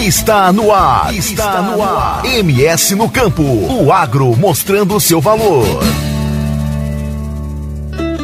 Está 0.00 0.50
no 0.50 0.72
ar. 0.72 1.14
Está 1.14 1.60
no 1.60 1.82
ar. 1.82 2.24
MS 2.24 2.94
no 2.94 3.06
campo. 3.10 3.42
O 3.42 3.92
agro 3.92 4.34
mostrando 4.34 4.96
o 4.96 5.00
seu 5.00 5.20
valor. 5.20 5.66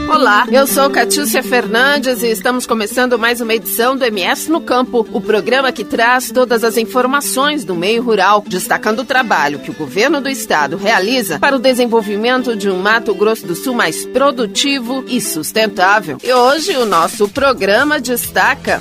Olá, 0.08 0.46
eu 0.50 0.66
sou 0.66 0.88
Catiúcia 0.88 1.42
Fernandes 1.42 2.22
e 2.22 2.28
estamos 2.28 2.66
começando 2.66 3.18
mais 3.18 3.42
uma 3.42 3.54
edição 3.54 3.94
do 3.94 4.06
MS 4.06 4.50
no 4.50 4.62
Campo, 4.62 5.06
o 5.12 5.20
programa 5.20 5.70
que 5.70 5.84
traz 5.84 6.30
todas 6.30 6.64
as 6.64 6.78
informações 6.78 7.62
do 7.62 7.74
meio 7.74 8.02
rural, 8.02 8.42
destacando 8.46 9.00
o 9.00 9.04
trabalho 9.04 9.58
que 9.58 9.70
o 9.70 9.74
governo 9.74 10.18
do 10.18 10.30
estado 10.30 10.78
realiza 10.78 11.38
para 11.38 11.56
o 11.56 11.58
desenvolvimento 11.58 12.56
de 12.56 12.70
um 12.70 12.78
Mato 12.78 13.14
Grosso 13.14 13.46
do 13.46 13.54
Sul 13.54 13.74
mais 13.74 14.06
produtivo 14.06 15.04
e 15.06 15.20
sustentável. 15.20 16.16
E 16.24 16.32
hoje 16.32 16.74
o 16.74 16.86
nosso 16.86 17.28
programa 17.28 18.00
destaca 18.00 18.80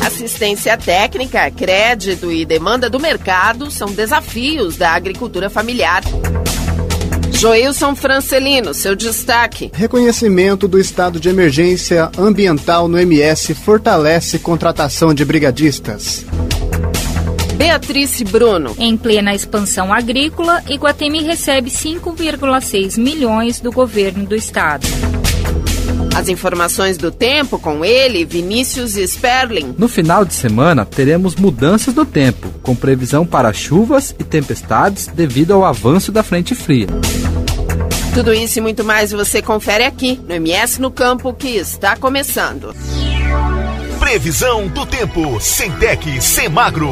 Assistência 0.00 0.76
técnica, 0.76 1.50
crédito 1.50 2.30
e 2.30 2.44
demanda 2.44 2.88
do 2.88 3.00
mercado 3.00 3.70
são 3.70 3.92
desafios 3.92 4.76
da 4.76 4.90
agricultura 4.92 5.50
familiar. 5.50 6.02
Joilson 7.32 7.94
Francelino, 7.94 8.74
seu 8.74 8.96
destaque. 8.96 9.70
Reconhecimento 9.72 10.66
do 10.66 10.78
estado 10.78 11.20
de 11.20 11.28
emergência 11.28 12.10
ambiental 12.18 12.88
no 12.88 12.98
MS 12.98 13.54
fortalece 13.54 14.38
contratação 14.40 15.14
de 15.14 15.24
brigadistas. 15.24 16.26
Beatriz 17.54 18.22
Bruno. 18.22 18.74
Em 18.78 18.96
plena 18.96 19.34
expansão 19.34 19.92
agrícola, 19.92 20.62
Iguatemi 20.68 21.22
recebe 21.22 21.70
5,6 21.70 22.98
milhões 22.98 23.60
do 23.60 23.70
governo 23.70 24.24
do 24.26 24.34
estado. 24.34 24.86
As 26.18 26.28
informações 26.28 26.98
do 26.98 27.12
tempo 27.12 27.60
com 27.60 27.84
ele, 27.84 28.24
Vinícius 28.24 28.96
Sperling. 28.96 29.76
No 29.78 29.86
final 29.86 30.24
de 30.24 30.34
semana, 30.34 30.84
teremos 30.84 31.36
mudanças 31.36 31.94
no 31.94 32.04
tempo, 32.04 32.48
com 32.60 32.74
previsão 32.74 33.24
para 33.24 33.52
chuvas 33.52 34.12
e 34.18 34.24
tempestades 34.24 35.06
devido 35.06 35.52
ao 35.52 35.64
avanço 35.64 36.10
da 36.10 36.24
frente 36.24 36.56
fria. 36.56 36.88
Tudo 38.12 38.34
isso 38.34 38.58
e 38.58 38.60
muito 38.60 38.82
mais 38.82 39.12
você 39.12 39.40
confere 39.40 39.84
aqui 39.84 40.20
no 40.26 40.34
MS 40.34 40.80
no 40.80 40.90
Campo 40.90 41.32
que 41.32 41.50
está 41.50 41.94
começando. 41.94 42.74
Previsão 44.00 44.66
do 44.66 44.84
tempo, 44.84 45.40
Centec, 45.40 46.20
Semagro. 46.20 46.90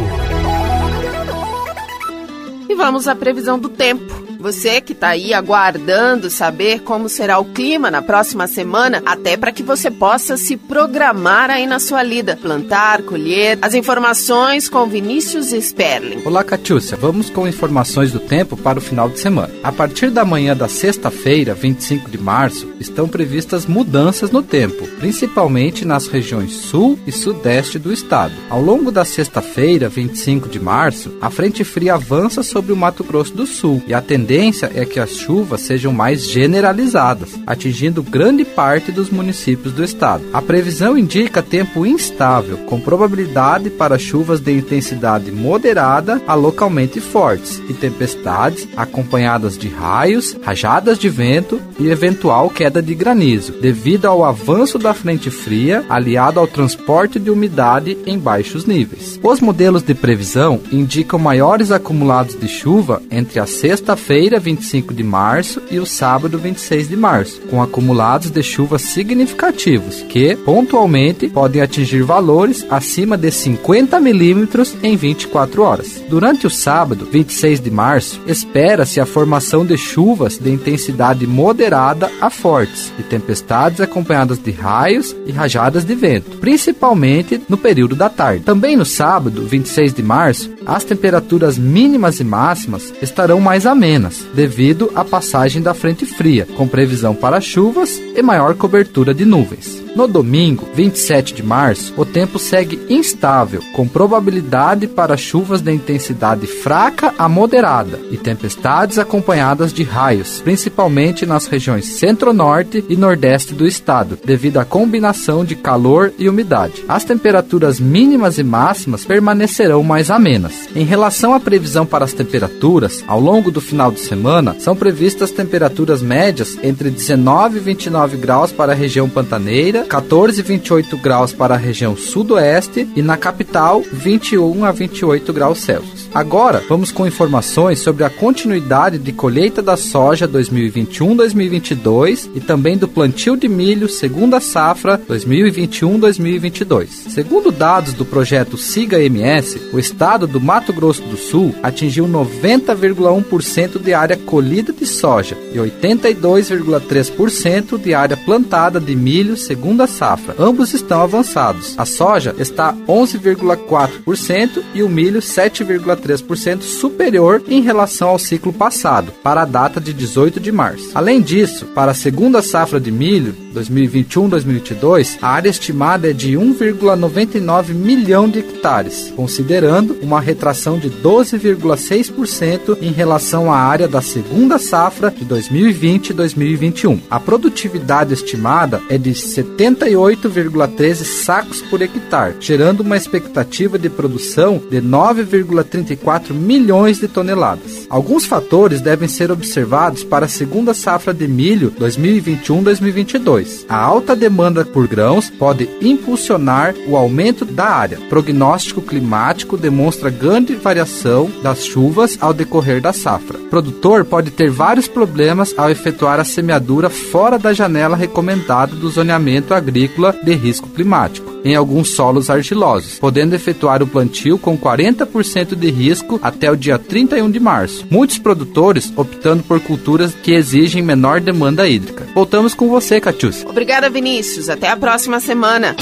E 2.69 2.77
vamos 2.77 3.09
à 3.09 3.17
previsão 3.17 3.59
do 3.59 3.69
tempo. 3.69 4.16
Você 4.39 4.81
que 4.81 4.93
está 4.93 5.09
aí 5.09 5.33
aguardando 5.33 6.31
saber 6.31 6.81
como 6.81 7.09
será 7.09 7.39
o 7.39 7.45
clima 7.45 7.91
na 7.91 8.03
próxima 8.03 8.47
semana, 8.47 9.03
até 9.07 9.37
para 9.37 9.53
que 9.53 9.63
você 9.63 9.91
possa 9.91 10.37
se 10.37 10.57
programar 10.57 11.51
aí 11.51 11.67
na 11.67 11.79
sua 11.79 12.03
lida, 12.03 12.37
plantar, 12.37 13.03
colher. 13.03 13.59
As 13.63 13.75
informações 13.75 14.69
com 14.69 14.87
Vinícius 14.87 15.53
Sperling. 15.53 16.23
Olá, 16.25 16.45
Catiúcia. 16.45 16.97
Vamos 16.97 17.31
com 17.31 17.49
informações 17.49 18.13
do 18.13 18.21
tempo 18.21 18.57
para 18.57 18.79
o 18.79 18.83
final 18.83 19.09
de 19.09 19.19
semana. 19.19 19.53
A 19.63 19.73
partir 19.73 20.11
da 20.11 20.25
manhã 20.25 20.57
da 20.57 20.69
sexta-feira, 20.69 21.55
25 21.55 22.11
de 22.11 22.19
março, 22.19 22.69
estão 22.79 23.09
previstas 23.09 23.67
mudanças 23.67 24.31
no 24.31 24.43
tempo, 24.43 24.87
principalmente 24.99 25.85
nas 25.85 26.07
regiões 26.07 26.53
sul 26.53 26.99
e 27.07 27.13
sudeste 27.13 27.79
do 27.79 27.93
estado. 27.93 28.35
Ao 28.51 28.61
longo 28.61 28.93
da 28.93 29.05
sexta-feira, 29.05 29.89
25 29.89 30.49
de 30.49 30.61
março, 30.61 31.17
a 31.21 31.31
frente 31.31 31.65
fria 31.65 31.95
avança 31.95 32.43
sobre 32.43 32.73
o 32.73 32.77
Mato 32.77 33.03
Grosso 33.03 33.35
do 33.35 33.47
Sul 33.47 33.83
e 33.87 33.95
a 33.95 34.03
tendência 34.03 34.26
é 34.75 34.85
que 34.85 34.99
as 34.99 35.11
chuvas 35.11 35.61
sejam 35.61 35.93
mais 35.93 36.27
generalizadas, 36.27 37.31
atingindo 37.47 38.03
grande 38.03 38.45
parte 38.45 38.91
dos 38.91 39.09
municípios 39.09 39.73
do 39.73 39.85
estado. 39.85 40.25
A 40.33 40.43
previsão 40.43 40.99
indica 40.99 41.43
tempo 41.43 41.87
instável, 41.87 42.59
com 42.59 42.81
probabilidade 42.81 43.71
para 43.71 43.99
chuvas 43.99 44.41
de 44.41 44.53
intensidade 44.53 45.31
moderada 45.31 46.21
a 46.27 46.35
localmente 46.35 47.01
fortes 47.01 47.63
e 47.69 47.75
tempestades 47.75 48.67
acompanhadas 48.77 49.57
de 49.57 49.69
raios, 49.69 50.37
rajadas 50.43 50.99
de 50.99 51.09
vento 51.09 51.61
e 51.79 51.89
eventual 51.89 52.51
queda 52.51 52.83
de 52.83 52.95
granizo, 52.95 53.53
devido 53.61 54.07
ao 54.07 54.25
avanço 54.25 54.79
da 54.79 54.93
frente 54.93 55.31
fria 55.31 55.85
aliado 55.89 56.41
ao 56.41 56.47
transporte 56.47 57.21
de 57.21 57.31
umidade 57.31 57.97
em 58.07 58.19
baixos 58.19 58.67
níveis. 58.67 59.21
Os 59.23 59.41
modelos 59.41 59.83
de 59.83 59.95
previsão 59.95 60.61
indicam 60.73 61.19
maiores 61.19 61.71
acumulados 61.71 62.39
de 62.39 62.49
chuva 62.49 63.03
entre 63.11 63.39
a 63.39 63.47
sexta-feira 63.47 64.16
quinta-feira, 64.17 64.41
25 64.41 64.95
de 64.95 65.03
março, 65.03 65.63
e 65.71 65.79
o 65.79 65.85
sábado, 65.85 66.39
26 66.39 66.89
de 66.89 66.97
março, 66.97 67.41
com 67.51 67.63
acumulados 67.63 68.31
de 68.31 68.43
chuvas 68.43 68.81
significativos, 68.83 70.03
que 70.09 70.35
pontualmente 70.37 71.29
podem 71.29 71.61
atingir 71.61 72.03
valores 72.03 72.65
acima 72.71 73.19
de 73.19 73.31
50 73.31 74.01
milímetros 74.01 74.75
em 74.83 74.97
24 74.97 75.63
horas. 75.63 76.03
Durante 76.09 76.47
o 76.47 76.51
sábado, 76.51 77.07
26 77.11 77.61
de 77.61 77.71
março, 77.71 78.21
espera-se 78.27 79.01
a 79.01 79.07
formação 79.07 79.67
de 79.67 79.77
chuvas 79.77 80.39
de 80.39 80.51
intensidade 80.51 81.27
moderada 81.27 82.11
a 82.21 82.31
fortes 82.31 82.93
e 82.99 83.03
tempestades 83.03 83.81
acompanhadas 83.81 84.39
de 84.39 84.51
raios 84.51 85.15
e 85.27 85.33
rajadas 85.33 85.85
de 85.85 85.95
vento, 85.95 86.39
principalmente 86.39 87.41
no 87.49 87.59
período 87.59 87.95
da 87.95 88.09
tarde. 88.09 88.45
Também 88.45 88.77
no 88.77 88.87
sábado, 88.87 89.47
26 89.47 89.93
de 89.93 90.03
março, 90.03 90.51
as 90.65 90.85
temperaturas 90.85 91.59
mínimas 91.59 92.19
e 92.19 92.25
máximas 92.25 92.93
estarão 93.03 93.41
mais 93.41 93.67
amenas 93.67 94.06
devido 94.35 94.91
à 94.95 95.05
passagem 95.05 95.63
da 95.63 95.75
frente 95.75 96.05
fria, 96.05 96.47
com 96.57 96.67
previsão 96.67 97.15
para 97.15 97.41
chuvas 97.41 97.99
e 98.15 98.23
maior 98.23 98.55
cobertura 98.55 99.15
de 99.15 99.25
nuvens. 99.25 99.86
No 99.97 100.07
domingo, 100.07 100.69
27 100.75 101.33
de 101.33 101.43
março, 101.43 101.95
o 101.97 102.05
tempo 102.05 102.39
segue 102.39 102.79
instável, 102.87 103.63
com 103.73 103.89
probabilidade 103.89 104.87
para 104.87 105.17
chuvas 105.17 105.63
de 105.63 105.73
intensidade 105.73 106.47
fraca 106.47 107.15
a 107.17 107.27
moderada 107.27 107.99
e 108.11 108.19
tempestades 108.19 108.99
acompanhadas 108.99 109.73
de 109.73 109.83
raios, 109.83 110.43
principalmente 110.43 111.25
nas 111.25 111.47
regiões 111.47 111.87
centro-norte 111.87 112.85
e 112.91 112.95
nordeste 112.95 113.55
do 113.55 113.67
estado, 113.67 114.19
devido 114.23 114.59
à 114.59 114.67
combinação 114.67 115.47
de 115.47 115.57
calor 115.57 116.13
e 116.19 116.29
umidade. 116.29 116.85
As 116.87 117.03
temperaturas 117.03 117.81
mínimas 117.81 118.37
e 118.37 118.45
máximas 118.45 119.07
permanecerão 119.07 119.83
mais 119.83 120.11
amenas. 120.11 120.69
Em 120.77 120.85
relação 120.85 121.33
à 121.33 121.41
previsão 121.41 121.87
para 121.87 122.05
as 122.05 122.13
temperaturas, 122.13 123.03
ao 123.09 123.19
longo 123.19 123.51
do 123.51 123.63
final 123.63 123.91
de 123.91 124.01
semana, 124.01 124.57
são 124.59 124.77
previstas 124.77 125.31
temperaturas 125.31 126.03
médias 126.03 126.59
entre 126.63 126.91
19 126.91 127.57
e 127.57 127.61
29 127.63 128.19
graus 128.19 128.53
para 128.53 128.73
a 128.73 128.77
região 128.77 129.09
pantaneira 129.09 129.86
14 129.87 130.41
e 130.41 130.43
28 130.43 130.99
graus 130.99 131.33
para 131.33 131.55
a 131.55 131.59
região 131.59 131.97
sudoeste 131.97 132.89
e 132.97 133.03
na 133.03 133.17
capital 133.17 133.81
21 133.81 134.65
a 134.65 134.73
28 134.73 135.33
graus 135.33 135.61
Celsius. 135.61 136.09
Agora, 136.13 136.61
vamos 136.69 136.91
com 136.91 137.07
informações 137.07 137.79
sobre 137.79 138.03
a 138.03 138.11
continuidade 138.11 138.99
de 138.99 139.13
colheita 139.13 139.63
da 139.63 139.77
soja 139.77 140.27
2021-2022 140.27 142.29
e 142.35 142.41
também 142.41 142.77
do 142.77 142.89
plantio 142.89 143.37
de 143.37 143.47
milho 143.49 143.89
segunda 143.89 144.41
safra 144.41 145.01
2021-2022. 145.09 146.89
Segundo 147.11 147.53
dados 147.53 147.93
do 147.93 148.05
projeto 148.05 148.59
Siga 148.59 149.01
MS, 149.01 149.71
o 149.73 149.79
estado 149.79 150.27
do 150.27 150.41
Mato 150.41 150.73
Grosso 150.73 151.03
do 151.03 151.17
Sul 151.17 151.55
atingiu 151.63 152.09
90,1% 152.09 153.81
de 153.81 153.95
área 153.95 154.17
colhida 154.17 154.73
de 154.73 154.87
soja 154.87 155.39
e 155.53 155.59
82,3% 155.59 157.79
de 157.79 157.95
área 157.95 158.17
plantada 158.17 158.81
de 158.81 158.97
milho 158.97 159.37
segunda 159.37 159.66
segunda 159.67 159.89
safra. 159.89 160.37
Ambos 160.39 160.73
estão 160.75 161.03
avançados. 161.03 161.75
A 161.77 161.85
soja 161.85 162.33
está 162.39 162.73
11,4% 162.87 164.63
e 164.73 164.81
o 164.81 164.89
milho 164.89 165.19
7,3% 165.19 166.63
superior 166.63 167.43
em 167.49 167.61
relação 167.63 168.11
ao 168.11 168.19
ciclo 168.19 168.53
passado, 168.53 169.13
para 169.25 169.43
a 169.43 169.45
data 169.45 169.81
de 169.81 169.93
18 169.93 170.39
de 170.39 170.53
março. 170.53 170.91
Além 170.95 171.21
disso, 171.21 171.67
para 171.75 171.91
a 171.91 171.95
segunda 171.95 172.41
safra 172.43 172.79
de 172.79 172.93
milho, 172.93 173.35
2021-2022, 173.57 175.19
a 175.21 175.31
área 175.31 175.49
estimada 175.49 176.11
é 176.11 176.13
de 176.13 176.35
1,99 176.35 177.75
milhão 177.75 178.29
de 178.29 178.41
hectares, 178.41 179.13
considerando 179.17 179.99
uma 180.01 180.21
retração 180.21 180.79
de 180.79 180.91
12,6% 180.91 182.79
em 182.81 182.93
relação 182.93 183.51
à 183.51 183.57
área 183.57 183.89
da 183.89 184.03
segunda 184.03 184.59
safra 184.59 185.11
de 185.11 185.25
2020-2021. 185.25 187.01
A 187.11 187.19
produtividade 187.19 188.13
estimada 188.13 188.81
é 188.89 188.99
de 188.99 189.15
78,13 189.57 191.05
sacos 191.05 191.63
por 191.63 191.81
hectare, 191.81 192.37
gerando 192.41 192.81
uma 192.81 192.97
expectativa 192.97 193.79
de 193.79 193.89
produção 193.89 194.61
de 194.71 194.81
9,34 194.81 196.33
milhões 196.33 196.99
de 196.99 197.09
toneladas. 197.09 197.87
Alguns 197.89 198.25
fatores 198.25 198.81
devem 198.81 199.09
ser 199.09 199.31
observados 199.31 200.05
para 200.05 200.27
a 200.27 200.29
segunda 200.29 200.75
safra 200.75 201.15
de 201.15 201.27
milho 201.27 201.73
2021-2022 201.79 203.67
a 203.69 203.77
alta 203.77 204.15
demanda 204.15 204.65
por 204.65 204.87
grãos 204.87 205.31
pode 205.31 205.69
impulsionar 205.81 206.75
o 206.87 206.97
aumento 206.97 207.45
da 207.45 207.67
área. 207.67 207.99
Prognóstico 208.09 208.81
climático 208.81 209.57
demonstra 209.57 210.11
grande 210.11 210.55
variação 210.55 211.31
das 211.43 211.65
chuvas 211.65 212.17
ao 212.21 212.33
decorrer 212.33 212.81
da 212.81 212.93
safra. 212.93 213.39
O 213.39 213.49
produtor 213.49 214.05
pode 214.05 214.31
ter 214.31 214.51
vários 214.51 214.89
problemas 214.89 215.55
ao 215.57 215.71
efetuar 215.71 216.21
a 216.21 216.25
semeadura 216.25 216.89
fora 216.89 217.39
da 217.39 217.53
janela 217.53 217.97
recomendada 217.97 218.75
do 218.75 218.89
zoneamento 218.89 219.46
agrícola 219.55 220.15
de 220.23 220.35
risco 220.35 220.69
climático 220.69 221.37
em 221.45 221.55
alguns 221.55 221.91
solos 221.91 222.29
argilosos, 222.29 222.99
podendo 222.99 223.35
efetuar 223.35 223.83
o 223.83 223.87
plantio 223.87 224.39
com 224.39 224.59
40% 224.59 225.55
de 225.55 225.71
risco 225.71 226.19
até 226.23 226.51
o 226.51 226.57
dia 226.57 226.79
31 226.79 227.31
de 227.31 227.39
março. 227.39 227.87
Muitos 227.91 228.19
produtores 228.19 228.93
optando 228.97 229.43
por 229.43 229.61
culturas 229.61 230.13
que 230.15 230.33
exigem 230.33 230.83
menor 230.83 231.21
demanda 231.21 231.69
hídrica. 231.69 232.07
Voltamos 232.15 232.55
com 232.55 232.69
você, 232.69 233.01
Catiúcia. 233.01 233.49
Obrigada, 233.49 233.89
Vinícius. 233.89 234.49
Até 234.49 234.69
a 234.69 234.77
próxima 234.77 235.21
semana. 235.21 235.77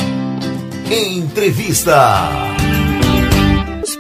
Entrevista. 0.91 2.64